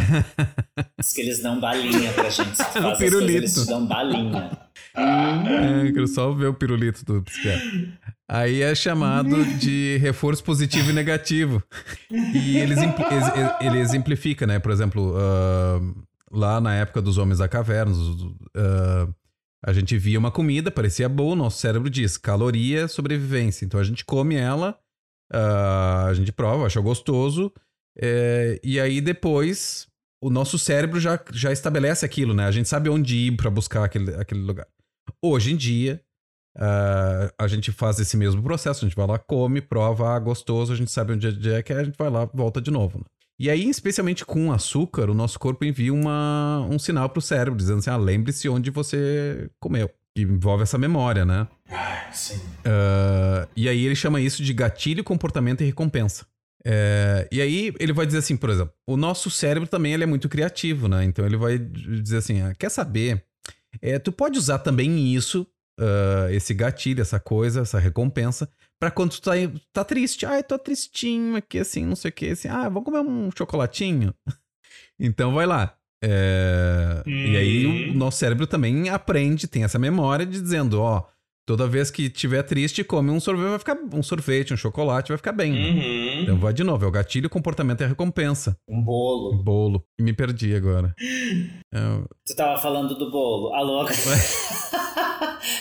Diz 0.99 1.13
que 1.13 1.21
eles 1.21 1.43
dão 1.43 1.61
balinha 1.61 2.11
pra 2.15 2.31
gente. 2.31 2.57
Se 2.57 2.65
tu 2.73 2.81
faz 2.81 2.97
pirulito. 2.97 3.33
Coisas, 3.33 3.57
eles 3.57 3.65
te 3.67 3.67
dão 3.67 3.85
balinha. 3.85 4.59
É, 4.97 5.93
quero 5.93 6.09
só 6.09 6.33
ver 6.33 6.47
o 6.47 6.55
pirulito 6.55 7.05
do 7.05 7.23
psiquiatra. 7.25 7.71
Aí 8.27 8.63
é 8.63 8.75
chamado 8.75 9.45
de 9.59 9.99
reforço 9.99 10.43
positivo 10.43 10.89
e 10.89 10.95
negativo. 10.95 11.63
E 12.11 12.57
ele, 12.57 12.75
ele 13.61 13.79
exemplifica, 13.79 14.47
né? 14.47 14.59
Por 14.59 14.73
exemplo, 14.73 15.15
uh, 15.15 16.07
lá 16.33 16.59
na 16.59 16.75
época 16.75 17.03
dos 17.03 17.19
Homens 17.19 17.41
da 17.41 17.49
Caverna, 17.49 17.93
uh, 17.93 19.15
a 19.67 19.73
gente 19.73 19.99
via 19.99 20.17
uma 20.17 20.31
comida, 20.31 20.71
parecia 20.71 21.09
boa, 21.09 21.35
nosso 21.35 21.59
cérebro 21.59 21.91
diz 21.91 22.17
caloria, 22.17 22.87
sobrevivência. 22.87 23.65
Então 23.65 23.81
a 23.81 23.83
gente 23.85 24.05
come 24.05 24.37
ela, 24.37 24.79
uh, 25.33 26.07
a 26.07 26.15
gente 26.15 26.31
prova, 26.31 26.67
acha 26.67 26.81
gostoso, 26.81 27.53
é, 27.99 28.61
e 28.63 28.79
aí 28.79 29.01
depois 29.01 29.89
o 30.23 30.31
nosso 30.31 30.57
cérebro 30.57 31.01
já, 31.01 31.21
já 31.33 31.51
estabelece 31.51 32.07
aquilo, 32.07 32.33
né? 32.33 32.47
A 32.47 32.53
gente 32.53 32.69
sabe 32.69 32.89
onde 32.89 33.17
ir 33.17 33.37
para 33.37 33.51
buscar 33.51 33.85
aquele, 33.85 34.15
aquele 34.15 34.41
lugar. 34.41 34.69
Hoje 35.21 35.53
em 35.53 35.57
dia, 35.57 36.01
Uh, 36.59 37.29
a 37.39 37.47
gente 37.47 37.71
faz 37.71 38.01
esse 38.01 38.17
mesmo 38.17 38.43
processo, 38.43 38.83
a 38.83 38.89
gente 38.89 38.97
vai 38.97 39.07
lá, 39.07 39.19
come, 39.19 39.61
prova, 39.61 40.17
ah, 40.17 40.19
gostoso, 40.19 40.73
a 40.73 40.75
gente 40.75 40.91
sabe 40.91 41.13
onde 41.13 41.53
é 41.53 41.63
que 41.63 41.71
é, 41.71 41.77
a 41.77 41.85
gente 41.85 41.99
vai 41.99 42.09
lá, 42.09 42.25
volta 42.25 42.63
de 42.63 42.71
novo. 42.71 42.99
Né? 42.99 43.05
E 43.39 43.51
aí, 43.51 43.69
especialmente 43.69 44.25
com 44.25 44.51
açúcar, 44.51 45.11
o 45.11 45.15
nosso 45.15 45.39
corpo 45.39 45.65
envia 45.65 45.93
uma, 45.93 46.67
um 46.71 46.79
sinal 46.79 47.11
pro 47.11 47.21
cérebro, 47.21 47.59
dizendo 47.59 47.79
assim, 47.79 47.91
ah, 47.91 47.97
lembre-se 47.97 48.49
onde 48.49 48.71
você 48.71 49.51
comeu. 49.61 49.91
Que 50.15 50.23
envolve 50.23 50.63
essa 50.63 50.79
memória, 50.79 51.27
né? 51.27 51.47
Ah, 51.71 52.11
sim. 52.11 52.37
Uh, 52.37 53.47
e 53.55 53.69
aí 53.69 53.85
ele 53.85 53.95
chama 53.95 54.21
isso 54.21 54.43
de 54.43 54.55
gatilho, 54.55 55.05
comportamento 55.05 55.61
e 55.61 55.67
recompensa. 55.67 56.25
É, 56.69 57.29
e 57.31 57.41
aí 57.41 57.73
ele 57.79 57.93
vai 57.93 58.05
dizer 58.05 58.19
assim, 58.19 58.37
por 58.37 58.51
exemplo, 58.51 58.73
o 58.89 58.97
nosso 58.97 59.31
cérebro 59.31 59.69
também 59.69 59.93
ele 59.93 60.03
é 60.03 60.07
muito 60.07 60.29
criativo, 60.29 60.89
né? 60.89 61.05
Então 61.05 61.25
ele 61.25 61.37
vai 61.37 61.59
dizer 61.59 62.17
assim, 62.17 62.41
ah, 62.41 62.53
quer 62.59 62.71
saber? 62.71 63.23
É, 63.81 64.01
tu 64.01 64.11
pode 64.11 64.37
usar 64.37 64.59
também 64.59 65.15
isso 65.15 65.47
uh, 65.79 66.31
esse 66.31 66.55
gatilho, 66.55 67.01
essa 67.01 67.21
coisa, 67.21 67.61
essa 67.61 67.79
recompensa, 67.79 68.49
para 68.79 68.91
quando 68.91 69.13
tu 69.13 69.23
tá, 69.23 69.33
tá 69.73 69.85
triste. 69.85 70.27
Ai, 70.27 70.43
tô 70.43 70.59
tristinho 70.59 71.37
aqui, 71.37 71.59
assim, 71.59 71.85
não 71.85 71.97
sei 71.97 72.11
o 72.11 72.15
que, 72.15 72.31
assim, 72.31 72.49
ah, 72.49 72.69
vamos 72.69 72.85
comer 72.85 73.01
um 73.01 73.31
chocolatinho? 73.37 74.15
então 74.99 75.35
vai 75.35 75.47
lá. 75.47 75.77
É... 76.03 77.03
Hum. 77.07 77.11
E 77.11 77.37
aí 77.37 77.67
o 77.67 77.93
hum. 77.93 77.95
nosso 77.95 78.19
cérebro 78.19 78.47
também 78.47 78.89
aprende, 78.89 79.49
tem 79.49 79.65
essa 79.65 79.79
memória 79.79 80.27
de 80.27 80.41
dizendo, 80.41 80.81
ó, 80.81 81.05
toda 81.47 81.69
vez 81.69 81.91
que 81.91 82.11
tiver 82.11 82.43
triste, 82.43 82.83
come 82.83 83.11
um 83.11 83.21
sorvete, 83.21 83.49
vai 83.49 83.59
ficar 83.61 83.79
um 83.93 84.03
sorvete, 84.03 84.53
um 84.53 84.57
chocolate, 84.57 85.09
vai 85.09 85.17
ficar 85.17 85.33
bem. 85.33 85.53
Uhum. 85.53 86.23
Então 86.23 86.39
vai 86.39 86.53
de 86.53 86.65
novo, 86.65 86.85
é 86.85 86.89
o 86.89 86.91
gatilho, 86.91 87.29
o 87.29 87.31
comportamento 87.31 87.81
é 87.83 87.85
a 87.85 87.89
recompensa. 87.89 88.59
Um 88.69 88.83
bolo. 88.83 89.33
Um 89.33 89.43
bolo. 89.43 89.85
Me 89.99 90.13
perdi 90.13 90.55
agora. 90.55 90.93
É... 91.73 91.79
Tu 92.27 92.35
tava 92.35 92.61
falando 92.61 92.99
do 92.99 93.11
bolo. 93.11 93.55
Alô? 93.55 93.87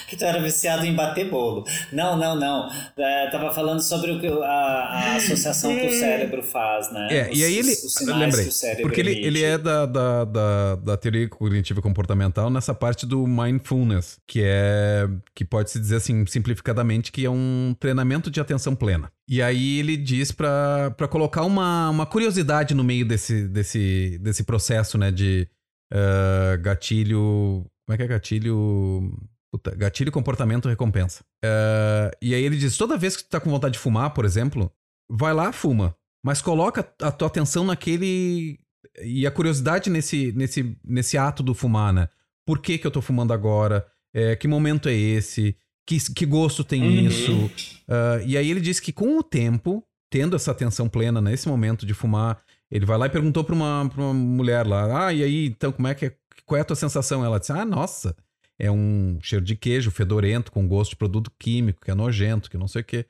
que 0.08 0.16
tu 0.16 0.24
era 0.24 0.40
viciado 0.40 0.84
em 0.84 0.94
bater 0.94 1.30
bolo. 1.30 1.64
Não, 1.92 2.16
não, 2.16 2.34
não. 2.34 2.70
É, 2.96 3.28
tava 3.30 3.52
falando 3.52 3.80
sobre 3.80 4.12
o 4.12 4.20
que, 4.20 4.26
a, 4.26 4.42
a 4.42 5.16
associação 5.16 5.74
que 5.74 5.86
o 5.86 5.90
cérebro 5.90 6.42
faz, 6.42 6.90
né? 6.92 7.08
É, 7.10 7.30
os, 7.30 7.38
e 7.38 7.44
aí 7.44 7.58
ele. 7.58 7.72
lembrei. 8.18 8.46
porque 8.82 9.00
ele, 9.00 9.24
ele 9.24 9.42
é 9.42 9.58
da, 9.58 9.86
da, 9.86 10.24
da, 10.24 10.74
da 10.76 10.96
teoria 10.96 11.28
cognitiva 11.28 11.80
comportamental 11.80 12.50
nessa 12.50 12.74
parte 12.74 13.06
do 13.06 13.26
mindfulness, 13.26 14.18
que 14.26 14.42
é. 14.44 15.08
que 15.34 15.44
pode 15.44 15.70
se 15.76 15.80
dizer 15.80 15.96
assim, 15.96 16.26
simplificadamente, 16.26 17.12
que 17.12 17.24
é 17.24 17.30
um 17.30 17.74
treinamento 17.78 18.30
de 18.30 18.40
atenção 18.40 18.74
plena. 18.74 19.10
E 19.28 19.40
aí 19.40 19.78
ele 19.78 19.96
diz 19.96 20.32
para 20.32 21.08
colocar 21.10 21.42
uma, 21.42 21.90
uma 21.90 22.06
curiosidade 22.06 22.74
no 22.74 22.82
meio 22.82 23.06
desse, 23.06 23.46
desse, 23.48 24.18
desse 24.20 24.44
processo, 24.44 24.98
né? 24.98 25.10
De, 25.10 25.48
ah, 25.92 26.56
gatilho. 26.56 27.64
Como 27.86 27.94
é 27.94 27.96
que 27.96 28.02
é 28.02 28.06
gatilho? 28.06 29.12
Puta, 29.52 29.74
gatilho, 29.74 30.12
comportamento, 30.12 30.68
recompensa. 30.68 31.24
Ah, 31.44 32.10
e 32.20 32.34
aí 32.34 32.42
ele 32.42 32.56
diz: 32.56 32.76
toda 32.76 32.98
vez 32.98 33.16
que 33.16 33.24
tu 33.24 33.30
tá 33.30 33.40
com 33.40 33.50
vontade 33.50 33.74
de 33.74 33.78
fumar, 33.78 34.10
por 34.14 34.24
exemplo, 34.24 34.72
vai 35.10 35.32
lá, 35.32 35.52
fuma. 35.52 35.96
Mas 36.24 36.42
coloca 36.42 36.80
a 37.00 37.12
tua 37.12 37.28
atenção 37.28 37.64
naquele. 37.64 38.58
E 39.02 39.26
a 39.26 39.30
curiosidade 39.30 39.90
nesse, 39.90 40.32
nesse, 40.32 40.76
nesse 40.84 41.18
ato 41.18 41.42
do 41.42 41.54
fumar, 41.54 41.92
né? 41.92 42.08
Por 42.46 42.60
que, 42.60 42.78
que 42.78 42.86
eu 42.86 42.90
tô 42.90 43.02
fumando 43.02 43.32
agora? 43.32 43.86
É, 44.14 44.34
que 44.34 44.48
momento 44.48 44.88
é 44.88 44.94
esse? 44.94 45.56
Que, 45.86 45.98
que 46.12 46.26
gosto 46.26 46.64
tem 46.64 46.82
Uhum. 46.82 47.06
isso? 47.06 47.50
Ah, 47.88 48.20
e 48.26 48.36
aí 48.36 48.50
ele 48.50 48.60
diz 48.60 48.80
que 48.80 48.92
com 48.92 49.18
o 49.18 49.22
tempo, 49.22 49.84
tendo 50.10 50.34
essa 50.34 50.50
atenção 50.50 50.88
plena 50.88 51.20
nesse 51.20 51.48
momento 51.48 51.86
de 51.86 51.94
fumar, 51.94 52.42
ele 52.70 52.84
vai 52.84 52.98
lá 52.98 53.06
e 53.06 53.10
perguntou 53.10 53.44
pra 53.44 53.54
uma, 53.54 53.88
pra 53.88 54.02
uma 54.02 54.12
mulher 54.14 54.66
lá: 54.66 55.06
Ah, 55.06 55.12
e 55.12 55.22
aí, 55.22 55.46
então, 55.46 55.70
como 55.70 55.86
é 55.86 55.94
que 55.94 56.06
é, 56.06 56.16
qual 56.44 56.58
é 56.58 56.62
a 56.62 56.64
tua 56.64 56.74
sensação? 56.76 57.24
Ela 57.24 57.38
disse: 57.38 57.52
Ah, 57.52 57.64
nossa, 57.64 58.16
é 58.58 58.70
um 58.70 59.18
cheiro 59.22 59.44
de 59.44 59.54
queijo 59.54 59.90
fedorento, 59.92 60.50
com 60.50 60.66
gosto 60.66 60.90
de 60.90 60.96
produto 60.96 61.30
químico, 61.38 61.80
que 61.84 61.90
é 61.90 61.94
nojento, 61.94 62.50
que 62.50 62.58
não 62.58 62.66
sei 62.66 62.82
o 62.82 62.84
quê. 62.84 63.06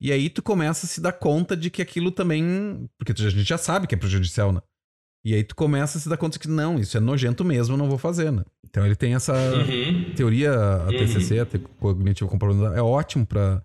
E 0.00 0.12
aí 0.12 0.30
tu 0.30 0.42
começa 0.42 0.86
a 0.86 0.88
se 0.88 1.00
dar 1.00 1.12
conta 1.12 1.56
de 1.56 1.68
que 1.68 1.82
aquilo 1.82 2.10
também. 2.12 2.88
Porque 2.96 3.12
a 3.12 3.28
gente 3.28 3.42
já 3.42 3.58
sabe 3.58 3.86
que 3.88 3.94
é 3.94 3.98
prejudicial, 3.98 4.52
né? 4.52 4.60
E 5.24 5.34
aí 5.34 5.44
tu 5.44 5.54
começa 5.54 5.98
a 5.98 6.00
se 6.00 6.08
dar 6.08 6.16
conta 6.16 6.38
que 6.38 6.48
não, 6.48 6.78
isso 6.78 6.96
é 6.96 7.00
nojento 7.00 7.44
mesmo, 7.44 7.74
eu 7.74 7.78
não 7.78 7.88
vou 7.88 7.98
fazer, 7.98 8.30
né? 8.32 8.42
Então 8.68 8.86
ele 8.86 8.96
tem 8.96 9.14
essa 9.14 9.32
Uhum. 9.54 10.12
teoria, 10.16 10.52
a 10.52 10.86
Uhum. 10.86 10.92
TCC, 10.94 11.40
a 11.40 11.46
cognitivo 11.78 12.30
comportamental, 12.30 12.74
é 12.74 12.82
ótimo 12.82 13.26
pra 13.26 13.62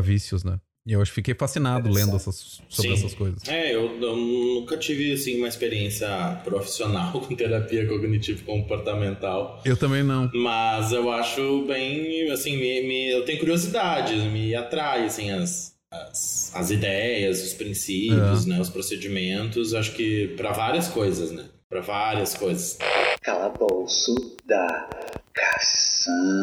vícios, 0.00 0.44
né? 0.44 0.58
E 0.86 0.92
eu 0.92 1.02
acho 1.02 1.10
que 1.10 1.16
fiquei 1.16 1.34
fascinado 1.34 1.90
lendo 1.90 2.16
essas, 2.16 2.62
sobre 2.68 2.90
Sim. 2.92 2.98
essas 2.98 3.14
coisas. 3.14 3.46
É, 3.46 3.74
eu, 3.74 4.00
eu 4.00 4.16
nunca 4.16 4.74
tive 4.78 5.12
assim 5.12 5.36
uma 5.36 5.48
experiência 5.48 6.08
profissional 6.44 7.12
com 7.20 7.34
terapia 7.34 7.86
cognitivo-comportamental, 7.86 9.60
Eu 9.64 9.76
também 9.76 10.02
não. 10.02 10.30
mas 10.34 10.92
eu 10.92 11.10
acho 11.10 11.64
bem, 11.66 12.30
assim, 12.30 12.56
me, 12.56 12.82
me- 12.86 13.10
eu 13.10 13.24
tenho 13.24 13.38
curiosidade, 13.38 14.14
me 14.30 14.54
atrai 14.54 15.04
assim 15.06 15.30
as, 15.30 15.74
as, 15.90 16.50
as 16.54 16.70
ideias, 16.70 17.42
os 17.42 17.54
princípios, 17.54 18.44
né, 18.46 18.60
os 18.60 18.68
procedimentos, 18.68 19.74
acho 19.74 19.92
que 19.94 20.28
pra 20.36 20.52
várias 20.52 20.88
coisas, 20.88 21.30
né? 21.32 21.46
Pra 21.68 21.80
várias 21.80 22.34
coisas. 22.34 22.78
Calabouço 23.22 24.14
da 24.46 24.88
Cassandra. 25.34 26.38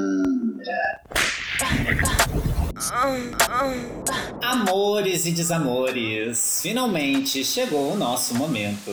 Amores 4.42 5.26
e 5.26 5.32
desamores, 5.32 6.62
finalmente 6.62 7.44
chegou 7.44 7.94
o 7.94 7.98
nosso 7.98 8.36
momento. 8.36 8.92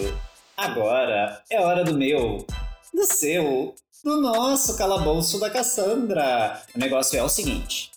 Agora 0.57 1.43
é 1.51 1.61
hora 1.61 1.85
do 1.85 1.95
meu, 1.95 2.47
do 2.95 3.05
seu, 3.05 3.75
do 4.05 4.21
nosso 4.21 4.79
calabouço 4.79 5.39
da 5.41 5.51
Cassandra. 5.51 6.63
O 6.75 6.79
negócio 6.79 7.19
é 7.19 7.23
o 7.23 7.29
seguinte: 7.29 7.91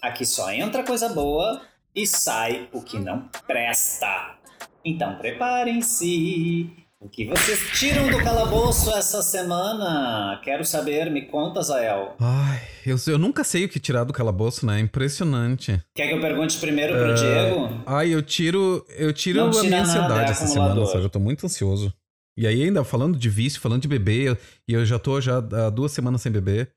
aqui 0.00 0.24
só 0.24 0.52
entra 0.52 0.84
coisa 0.84 1.08
boa 1.08 1.69
e 1.94 2.06
sai 2.06 2.68
o 2.72 2.82
que 2.82 2.98
não 2.98 3.28
presta. 3.46 4.36
Então 4.84 5.16
preparem-se. 5.16 6.70
O 7.02 7.08
que 7.08 7.24
vocês 7.24 7.58
tiram 7.78 8.10
do 8.10 8.22
calabouço 8.22 8.90
essa 8.92 9.22
semana? 9.22 10.38
Quero 10.44 10.66
saber, 10.66 11.10
me 11.10 11.22
conta, 11.22 11.62
Zael. 11.62 12.14
Ai, 12.20 12.60
eu, 12.84 12.96
eu 13.06 13.16
nunca 13.16 13.42
sei 13.42 13.64
o 13.64 13.68
que 13.70 13.80
tirar 13.80 14.04
do 14.04 14.12
calabouço, 14.12 14.66
né? 14.66 14.76
É 14.76 14.80
impressionante. 14.82 15.80
Quer 15.94 16.08
que 16.08 16.14
eu 16.14 16.20
pergunte 16.20 16.58
primeiro 16.58 16.92
pro 16.92 17.14
Diego? 17.14 17.82
Ai, 17.86 18.10
eu 18.10 18.22
tiro, 18.22 18.84
eu 18.98 19.14
tiro 19.14 19.40
a 19.40 19.48
minha 19.48 19.62
nada, 19.70 19.82
ansiedade 19.82 20.28
é 20.28 20.30
essa 20.32 20.46
semana, 20.46 20.84
sabe? 20.86 21.04
Eu 21.04 21.08
tô 21.10 21.18
muito 21.18 21.46
ansioso. 21.46 21.90
E 22.36 22.46
aí, 22.46 22.62
ainda 22.62 22.84
falando 22.84 23.16
de 23.18 23.30
vício, 23.30 23.60
falando 23.62 23.80
de 23.80 23.88
beber, 23.88 24.26
eu- 24.28 24.36
e 24.68 24.74
eu 24.74 24.84
já 24.84 24.98
tô 24.98 25.18
já 25.22 25.38
há 25.38 25.70
duas 25.70 25.92
semanas 25.92 26.20
sem 26.20 26.30
beber. 26.30 26.70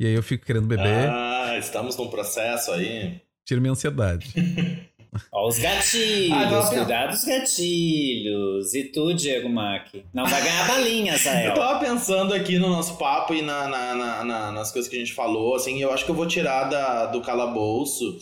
E 0.00 0.06
aí 0.06 0.12
eu 0.12 0.22
fico 0.24 0.44
querendo 0.44 0.66
beber, 0.66 1.08
Ah, 1.08 1.56
estamos 1.56 1.96
num 1.96 2.08
processo 2.08 2.72
aí. 2.72 3.20
Tiro 3.48 3.60
minha 3.62 3.72
ansiedade. 3.72 4.28
Ó, 5.32 5.48
os 5.48 5.58
gatilhos, 5.58 6.30
Ah, 6.36 6.68
cuidado 6.68 7.10
dos 7.12 7.24
gatilhos. 7.24 8.74
E 8.74 8.84
tu, 8.84 9.14
Diego 9.14 9.48
Mack? 9.48 10.04
Não 10.12 10.26
vai 10.26 10.42
ganhar 10.42 10.68
balinha, 10.68 11.14
Eu 11.16 11.18
Zael. 11.18 11.54
tava 11.54 11.80
pensando 11.80 12.34
aqui 12.34 12.58
no 12.58 12.68
nosso 12.68 12.98
papo 12.98 13.32
e 13.34 13.40
na, 13.40 13.66
na- 13.66 13.94
na- 13.94 14.24
na- 14.24 14.52
nas 14.52 14.70
coisas 14.70 14.88
que 14.88 14.96
a 14.96 14.98
gente 14.98 15.14
falou, 15.14 15.54
assim, 15.56 15.80
eu 15.80 15.90
acho 15.92 16.04
que 16.04 16.10
eu 16.10 16.14
vou 16.14 16.26
tirar 16.26 16.64
da, 16.64 17.06
do 17.06 17.22
calabouço 17.22 18.18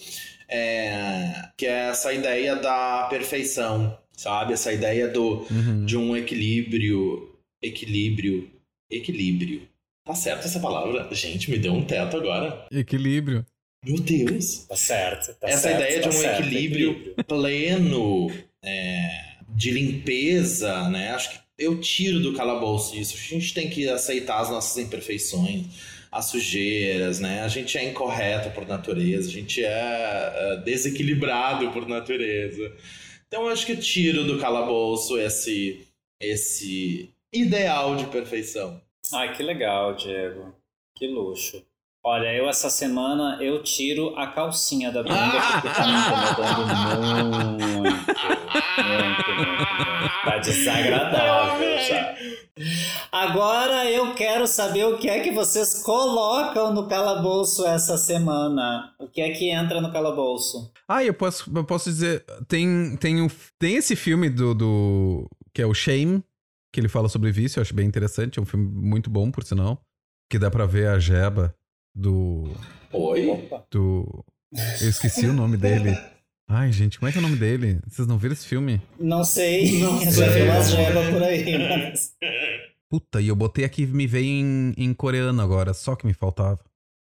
é, 0.49 1.49
que 1.57 1.67
é 1.67 1.89
essa 1.91 2.13
ideia 2.13 2.55
da 2.55 3.09
perfeição, 3.11 3.99
sabe? 4.17 4.53
Essa 4.53 4.73
ideia 4.73 5.09
do, 5.09 5.45
Uhum. 5.51 5.85
de 5.85 5.97
um 5.97 6.17
equilíbrio, 6.17 7.35
equilíbrio, 7.61 8.49
equilíbrio. 8.89 9.63
Tá 10.05 10.15
certo 10.15 10.45
essa 10.45 10.61
palavra? 10.61 11.09
Gente, 11.11 11.51
me 11.51 11.59
deu 11.59 11.73
um 11.75 11.85
teto 11.85 12.17
agora. 12.17 12.65
Equilíbrio. 12.71 13.45
Meu 13.85 14.01
Deus! 14.01 14.67
Tá 14.69 14.77
certo. 14.77 15.35
Tá 15.35 15.49
essa 15.49 15.69
certo, 15.69 15.81
ideia 15.81 15.97
de 15.97 16.03
tá 16.03 16.09
um 16.09 16.13
certo, 16.13 16.41
equilíbrio, 16.41 17.15
pleno, 17.27 18.31
é, 18.63 19.37
de 19.49 19.71
limpeza, 19.71 20.89
né? 20.89 21.11
Acho 21.11 21.31
que 21.31 21.39
eu 21.59 21.81
tiro 21.81 22.21
do 22.21 22.35
calabouço 22.35 22.97
isso. 22.97 23.15
A 23.15 23.35
gente 23.35 23.55
tem 23.55 23.69
que 23.71 23.89
aceitar 23.89 24.41
as 24.41 24.51
nossas 24.51 24.77
imperfeições, 24.85 25.67
as 26.11 26.27
sujeiras, 26.27 27.21
né? 27.21 27.43
A 27.43 27.49
gente 27.49 27.79
é 27.79 27.85
incorreto 27.89 28.51
por 28.51 28.67
natureza, 28.67 29.29
a 29.29 29.33
gente 29.33 29.65
é, 29.65 30.33
é, 30.35 30.57
desequilibrado 30.65 31.71
por 31.71 31.87
natureza. 31.89 32.73
Então 33.29 33.49
acho 33.49 33.67
que 33.67 33.73
eu 33.73 33.81
tiro 33.81 34.25
do 34.25 34.39
calabouço 34.39 35.19
esse, 35.19 35.87
esse 36.21 37.11
ideal 37.33 37.97
de 37.97 38.07
perfeição. 38.07 38.81
Ai, 39.13 39.37
que 39.37 39.43
legal, 39.43 39.95
Diego. 39.95 40.55
Que 40.95 41.07
luxo. 41.07 41.65
Olha, 42.09 42.33
eu 42.33 42.49
essa 42.49 42.71
semana 42.71 43.37
eu 43.43 43.65
tiro 43.65 44.17
a 44.17 44.29
calcinha 44.29 44.93
da 44.93 45.03
bunda 45.03 45.17
porque 45.17 45.69
tá 45.71 45.87
me 45.89 45.93
incomodando 45.99 47.59
muito. 47.59 47.83
Muito, 47.83 49.31
muito, 49.35 49.35
muito. 49.35 50.25
Tá 50.25 50.39
desagradável 50.39 51.79
já. 51.81 52.15
Agora 53.11 53.91
eu 53.91 54.15
quero 54.15 54.47
saber 54.47 54.85
o 54.85 54.99
que 54.99 55.09
é 55.09 55.19
que 55.19 55.33
vocês 55.33 55.83
colocam 55.83 56.73
no 56.73 56.87
calabouço 56.87 57.67
essa 57.67 57.99
semana. 57.99 58.95
O 59.01 59.09
que 59.09 59.21
é 59.21 59.33
que 59.33 59.51
entra 59.51 59.81
no 59.81 59.93
calabouço? 59.93 60.73
Ah, 60.87 61.03
eu 61.03 61.13
posso, 61.13 61.51
eu 61.53 61.65
posso 61.65 61.91
dizer, 61.91 62.25
tem, 62.47 62.97
tem, 62.99 63.21
o, 63.21 63.29
tem 63.59 63.75
esse 63.75 63.97
filme 63.97 64.31
do, 64.31 64.55
do. 64.55 65.29
que 65.53 65.61
é 65.61 65.67
o 65.67 65.75
Shame, 65.75 66.23
que 66.73 66.79
ele 66.79 66.89
fala 66.89 67.09
sobre 67.09 67.33
vício, 67.33 67.59
eu 67.59 67.63
acho 67.63 67.75
bem 67.75 67.85
interessante. 67.85 68.39
É 68.39 68.43
um 68.43 68.47
filme 68.47 68.65
muito 68.65 69.11
bom, 69.11 69.29
por 69.29 69.43
sinal. 69.43 69.81
Que 70.31 70.39
dá 70.39 70.49
pra 70.49 70.67
ver 70.67 70.87
a 70.87 71.01
jeba 71.01 71.53
do. 71.97 72.45
Oi? 72.93 73.27
Opa. 73.29 73.65
do. 73.71 74.25
Eu 74.81 74.89
esqueci 74.89 75.27
o 75.27 75.33
nome 75.33 75.57
dele. 75.57 75.97
Ai, 76.49 76.71
gente, 76.71 76.99
como 76.99 77.09
é 77.09 77.13
que 77.13 77.19
é 77.19 77.21
o 77.21 77.23
nome 77.23 77.37
dele? 77.37 77.81
Vocês 77.89 78.07
não 78.07 78.19
viram 78.19 78.35
esse 78.35 78.47
filme? 78.47 78.81
Não 79.01 79.25
sei. 79.25 79.81
Não 79.81 79.99
Já 80.05 80.13
sei. 80.13 80.29
vi 80.31 80.43
umas 80.49 80.71
jebas 80.71 81.09
por 81.09 81.23
aí. 81.23 81.59
Mas... 81.59 82.13
Puta, 82.89 83.21
e 83.21 83.29
eu 83.29 83.35
botei 83.35 83.65
aqui 83.65 83.85
me 83.85 84.07
veio 84.07 84.27
em, 84.27 84.73
em 84.77 84.95
coreano 84.95 85.43
agora, 85.43 85.75
só 85.75 85.97
que 85.97 86.07
me 86.07 86.13
faltava. 86.15 86.61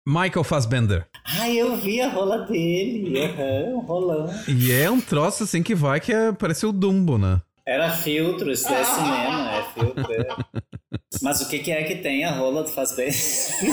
Michael 0.07 0.43
Fassbender. 0.43 1.07
Ai, 1.25 1.57
eu 1.57 1.75
vi 1.77 1.99
a 2.01 2.09
rola 2.09 2.45
dele. 2.45 3.19
Aham, 3.19 3.75
um 3.75 3.79
rolão. 3.79 4.29
E 4.47 4.71
é 4.71 4.89
um 4.89 5.01
troço 5.01 5.43
assim 5.43 5.61
que 5.63 5.75
vai 5.75 5.99
que 5.99 6.13
é, 6.13 6.31
parece 6.31 6.65
o 6.65 6.71
Dumbo, 6.71 7.17
né? 7.17 7.41
Era 7.65 7.91
filtro, 7.91 8.51
isso 8.51 8.67
é 8.67 8.83
cinema, 8.83 9.51
é 9.51 9.63
filtro. 9.73 10.13
é. 10.13 10.27
Mas 11.21 11.41
o 11.41 11.47
que, 11.47 11.59
que 11.59 11.71
é 11.71 11.83
que 11.83 11.95
tem 11.95 12.25
a 12.25 12.31
rola 12.31 12.63
do 12.63 12.69
Fazbender? 12.69 13.13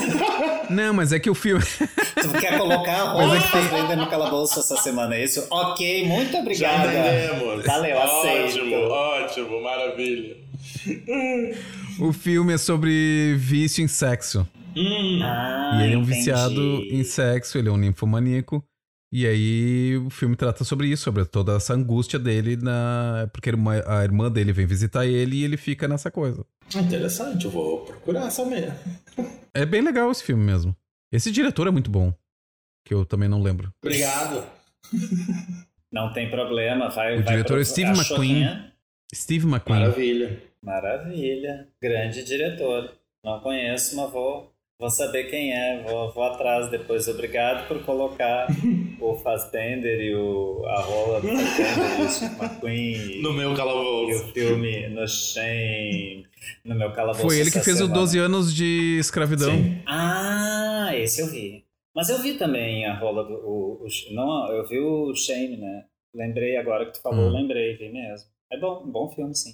Não, 0.71 0.93
mas 0.95 1.13
é 1.13 1.19
que 1.19 1.29
o 1.31 1.35
filme. 1.35 1.65
tu 2.21 2.29
quer 2.39 2.57
colocar 2.59 2.93
a 3.01 3.05
rola 3.13 3.37
do 3.37 3.41
Fazbender 3.47 3.97
no 3.97 4.07
calabouço 4.09 4.61
essa 4.61 4.77
semana, 4.77 5.17
é 5.17 5.25
isso? 5.25 5.47
Ok, 5.51 6.07
muito 6.07 6.33
Já 6.33 6.39
obrigada. 6.41 6.87
entendemos. 6.93 7.65
Valeu, 7.65 8.01
aceito. 8.01 8.59
Ótimo, 8.59 8.77
ótimo, 8.89 9.63
maravilha. 9.63 10.37
o 11.99 12.13
filme 12.13 12.53
é 12.55 12.59
sobre 12.59 13.35
vício 13.39 13.83
em 13.83 13.89
sexo. 13.89 14.47
Hum, 14.77 15.21
Ah, 15.25 15.79
e 15.81 15.85
ele 15.85 15.95
é 15.95 15.97
um 15.97 16.03
entendi. 16.03 16.19
viciado 16.19 16.61
em 16.91 17.03
sexo, 17.03 17.59
ele 17.59 17.69
é 17.69 17.73
um 17.73 17.77
ninfomaníaco. 17.77 18.63
E 19.13 19.27
aí 19.27 19.97
o 19.97 20.09
filme 20.09 20.37
trata 20.37 20.63
sobre 20.63 20.87
isso, 20.87 21.03
sobre 21.03 21.25
toda 21.25 21.57
essa 21.57 21.75
angústia 21.75 22.19
dele, 22.19 22.57
na... 22.57 23.29
porque 23.33 23.51
a 23.51 24.05
irmã, 24.05 24.31
dele 24.31 24.53
vem 24.53 24.67
visitar 24.67 25.05
ele 25.05 25.37
e 25.37 25.45
ele 25.45 25.57
fica 25.57 25.89
nessa 25.89 26.11
coisa. 26.11 26.45
interessante, 26.77 27.45
eu 27.45 27.51
vou 27.51 27.85
procurar 27.85 28.31
saber. 28.31 28.73
É 29.53 29.67
bem 29.67 29.81
legal 29.81 30.13
esse 30.13 30.23
filme 30.23 30.45
mesmo. 30.45 30.77
Esse 31.13 31.33
diretor 31.33 31.67
é 31.67 31.73
muito 31.73 31.91
bom, 31.91 32.15
que 32.87 32.95
eu 32.95 33.05
também 33.05 33.29
não 33.29 33.43
lembro. 33.43 33.75
Obrigado. 33.83 34.47
Não 35.93 36.13
tem 36.13 36.31
problema, 36.31 36.89
vai. 36.89 37.15
O 37.15 37.25
vai 37.25 37.33
diretor 37.35 37.55
pro- 37.55 37.61
é 37.61 37.65
Steve 37.65 37.91
McQueen. 37.91 38.05
Choquinha. 38.45 38.73
Steve 39.13 39.45
McQueen. 39.45 39.81
Maravilha. 39.81 40.43
Maravilha. 40.63 41.69
Grande 41.83 42.23
diretor. 42.25 42.93
Não 43.25 43.41
conheço, 43.41 43.97
mas 43.97 44.11
vou, 44.13 44.55
Vou 44.81 44.89
saber 44.91 45.25
quem 45.25 45.53
é, 45.53 45.83
vou, 45.87 46.11
vou 46.13 46.25
atrás 46.25 46.71
depois. 46.71 47.07
Obrigado 47.07 47.69
por 47.69 47.85
colocar 47.85 48.47
o 48.99 49.15
Fassbender 49.17 50.01
e 50.01 50.15
o, 50.15 50.65
a 50.67 50.81
rola 50.81 51.21
do 51.21 51.29
Fassbender 51.29 52.01
e 52.01 52.03
o 52.03 52.09
Steve 52.09 52.35
McQueen. 52.41 53.23
No 53.23 53.33
meu 53.35 53.53
E 53.53 53.57
calabouço. 53.57 54.25
o 54.25 54.29
filme 54.33 54.89
no 54.89 55.07
Shame, 55.07 56.27
no 56.65 56.75
meu 56.75 56.91
calabouço. 56.93 57.21
Foi 57.27 57.39
ele 57.39 57.51
que 57.51 57.61
fez 57.61 57.77
o 57.77 57.85
semana. 57.85 57.95
12 57.95 58.19
anos 58.19 58.55
de 58.55 58.97
escravidão. 58.99 59.51
Sim. 59.55 59.83
Ah, 59.87 60.91
esse 60.95 61.21
eu 61.21 61.27
vi. 61.31 61.65
Mas 61.95 62.09
eu 62.09 62.19
vi 62.23 62.39
também 62.39 62.87
a 62.87 62.95
rola 62.99 63.25
do. 63.25 63.35
O, 63.35 63.85
o- 63.85 64.15
não, 64.15 64.51
eu 64.53 64.67
vi 64.67 64.79
o 64.79 65.15
Shame, 65.15 65.59
né? 65.59 65.85
Lembrei 66.15 66.57
agora 66.57 66.87
que 66.87 66.93
tu 66.95 67.03
falou, 67.03 67.29
Hum. 67.29 67.33
lembrei, 67.33 67.77
vi 67.77 67.89
mesmo. 67.93 68.29
É 68.51 68.59
bom, 68.59 68.83
um 68.85 68.91
bom 68.91 69.11
filme, 69.11 69.35
sim. 69.37 69.53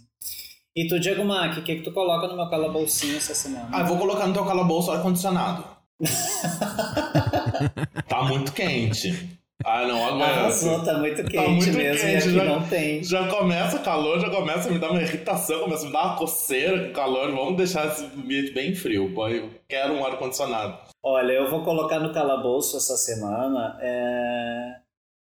E 0.76 0.86
tu, 0.86 1.00
Diego 1.00 1.24
Mack, 1.24 1.58
o 1.58 1.62
que, 1.62 1.76
que 1.76 1.82
tu 1.82 1.90
coloca 1.90 2.28
no 2.28 2.36
meu 2.36 2.50
calaboucinho 2.50 3.16
essa 3.16 3.34
semana? 3.34 3.66
Ah, 3.72 3.80
eu 3.80 3.86
vou 3.86 3.96
colocar 3.96 4.26
no 4.26 4.34
teu 4.34 4.44
calabouço 4.44 4.90
ar-condicionado. 4.92 5.64
tá 8.06 8.22
muito 8.24 8.52
quente. 8.52 9.40
Ah, 9.64 9.86
não 9.86 10.22
Arrasou, 10.22 10.74
aguento. 10.74 10.84
tá 10.84 10.98
muito 10.98 11.24
quente 11.24 11.48
muito 11.50 11.72
mesmo 11.78 12.06
quente, 12.06 12.30
já- 12.30 12.44
não 12.44 12.62
tem. 12.68 13.02
Já 13.02 13.26
começa 13.26 13.78
o 13.78 13.82
calor, 13.82 14.20
já 14.20 14.28
começa 14.28 14.68
a 14.68 14.72
me 14.72 14.78
dar 14.78 14.90
uma 14.90 15.00
irritação, 15.00 15.60
começa 15.60 15.84
a 15.84 15.86
me 15.86 15.92
dar 15.94 16.04
uma 16.08 16.16
coceira 16.16 16.84
com 16.84 16.90
o 16.90 16.92
calor. 16.92 17.32
Vamos 17.32 17.56
deixar 17.56 17.86
esse 17.86 18.04
ambiente 18.04 18.52
bem 18.52 18.74
frio. 18.74 19.10
Pô, 19.14 19.26
eu 19.28 19.48
quero 19.66 19.94
um 19.94 20.04
ar-condicionado. 20.04 20.76
Olha, 21.02 21.32
eu 21.32 21.48
vou 21.50 21.64
colocar 21.64 21.98
no 21.98 22.12
calabouço 22.12 22.76
essa 22.76 22.98
semana 22.98 23.78
é, 23.80 24.74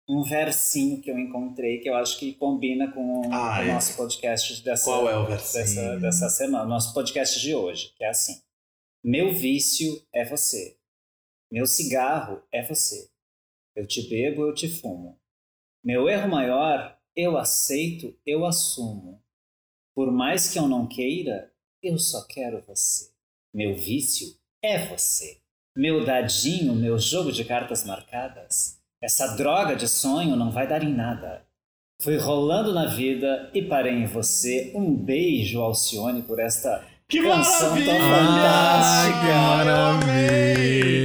um 0.09 0.23
versinho 0.23 1.01
que 1.01 1.11
eu 1.11 1.19
encontrei 1.19 1.79
que 1.81 1.89
eu 1.89 1.95
acho 1.97 2.19
que 2.19 2.35
combina 2.35 2.93
com 2.93 3.33
Ah, 3.33 3.61
o 3.61 3.63
é. 3.63 3.73
nosso 3.73 3.97
podcast 3.97 4.63
dessa, 4.63 4.85
Qual 4.85 5.09
é 5.09 5.17
o 5.19 5.27
versinho? 5.27 5.65
dessa, 5.65 5.97
dessa 5.99 6.29
semana, 6.29 6.65
nosso 6.67 6.93
podcast 6.93 7.41
de 7.41 7.55
hoje, 7.55 7.93
que 7.97 8.05
é 8.05 8.09
assim: 8.11 8.43
Meu 9.03 9.33
vício 9.35 10.05
é 10.13 10.25
você, 10.25 10.77
meu 11.51 11.67
cigarro 11.67 12.43
é 12.53 12.63
você, 12.63 13.09
eu 13.75 13.87
te 13.87 14.09
bebo, 14.09 14.47
eu 14.47 14.55
te 14.55 14.69
fumo. 14.69 15.19
Meu 15.83 16.09
erro 16.09 16.29
maior, 16.29 16.99
eu 17.15 17.37
aceito, 17.37 18.15
eu 18.27 18.45
assumo. 18.47 19.23
Por 19.95 20.11
mais 20.11 20.51
que 20.53 20.59
eu 20.59 20.67
não 20.67 20.87
queira, 20.89 21.53
eu 21.83 21.99
só 21.99 22.27
quero 22.27 22.63
você. 22.63 23.11
Meu 23.55 23.77
vício 23.77 24.27
é 24.63 24.87
você. 24.89 25.41
Meu 25.77 26.05
dadinho, 26.05 26.75
meu 26.75 26.99
jogo 26.99 27.31
de 27.31 27.45
cartas 27.45 27.85
marcadas. 27.85 28.81
Essa 29.05 29.27
droga 29.37 29.77
de 29.77 29.87
sonho 29.87 30.35
não 30.35 30.51
vai 30.51 30.67
dar 30.67 30.83
em 30.83 30.91
nada. 30.91 31.43
Fui 32.03 32.17
rolando 32.17 32.73
na 32.73 32.87
vida 32.87 33.51
e 33.53 33.61
parei 33.61 33.93
em 33.93 34.07
você. 34.07 34.73
Um 34.75 34.95
beijo, 34.97 35.61
Alcione, 35.61 36.23
por 36.23 36.41
esta 36.41 36.83
Que 37.07 37.21
canção 37.23 37.75
tão 37.75 37.99
maravilha! 37.99 38.17
fantástica. 38.17 39.35
maravilha! 39.35 41.05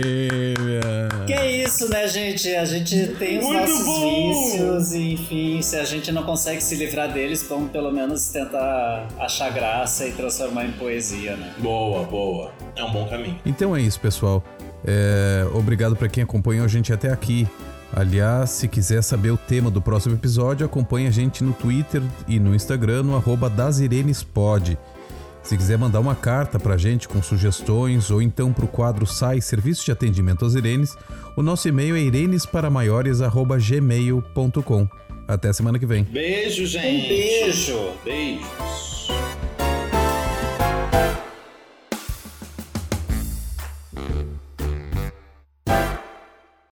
Que 1.28 1.34
é 1.34 1.52
isso, 1.64 1.90
né, 1.90 2.08
gente? 2.08 2.56
A 2.56 2.64
gente 2.64 3.08
tem 3.20 3.40
os 3.40 3.46
Muito 3.46 3.60
nossos 3.60 3.86
bom! 3.86 4.34
vícios, 4.34 4.94
e, 4.94 5.14
enfim, 5.16 5.62
se 5.62 5.76
a 5.76 5.84
gente 5.84 6.10
não 6.14 6.24
consegue 6.24 6.62
se 6.64 6.76
livrar 6.76 7.12
deles, 7.12 7.46
vamos 7.50 7.70
pelo 7.70 7.92
menos 7.92 8.30
tentar 8.30 9.10
achar 9.20 9.50
graça 9.52 10.08
e 10.08 10.14
transformar 10.14 10.64
em 10.66 10.72
poesia, 10.72 11.36
né? 11.36 11.54
Boa, 11.58 12.06
boa. 12.06 12.54
É 12.78 12.84
um 12.84 12.94
bom 12.94 13.06
caminho. 13.10 13.38
Então 13.46 13.76
é 13.76 13.82
isso, 13.82 14.00
pessoal. 14.00 14.42
É, 14.86 15.46
Obrigado 15.54 15.98
para 15.98 16.08
quem 16.08 16.24
acompanhou 16.24 16.64
a 16.64 16.68
gente 16.70 16.94
até 16.94 17.12
aqui. 17.12 17.46
Aliás, 17.94 18.50
se 18.52 18.68
quiser 18.68 19.02
saber 19.02 19.32
o 19.32 19.38
tema 19.38 19.72
do 19.72 19.82
próximo 19.82 20.14
episódio, 20.16 20.66
acompanhe 20.66 21.08
a 21.08 21.12
gente 21.12 21.44
no 21.44 21.54
Twitter 21.54 22.02
e 22.28 22.40
no 22.40 22.54
Instagram, 22.54 23.04
no 23.04 23.16
arroba 23.16 23.50
dasirenespod. 23.50 24.78
Se 25.42 25.58
quiser 25.58 25.78
mandar 25.78 26.00
uma 26.00 26.14
carta 26.16 26.60
pra 26.60 26.78
gente 26.78 27.08
com 27.08 27.22
sugestões 27.24 28.12
ou 28.12 28.22
então 28.22 28.54
pro 28.54 28.68
quadro 28.68 29.08
SAI 29.08 29.42
Serviço 29.42 29.84
de 29.86 29.92
Atendimento 29.92 30.46
às 30.46 30.54
Irenes, 30.54 30.96
o 31.36 31.42
nosso 31.42 31.68
e-mail 31.68 31.96
é 31.96 32.02
irenesparamaiores.gmail.com. 32.02 34.88
Até 35.28 35.52
semana 35.54 35.80
que 35.80 35.86
vem. 35.86 36.04
Beijo, 36.04 36.64
Um 36.64 36.68
gente. 36.68 37.08
beijo! 37.08 37.78
Beijos. 38.04 39.10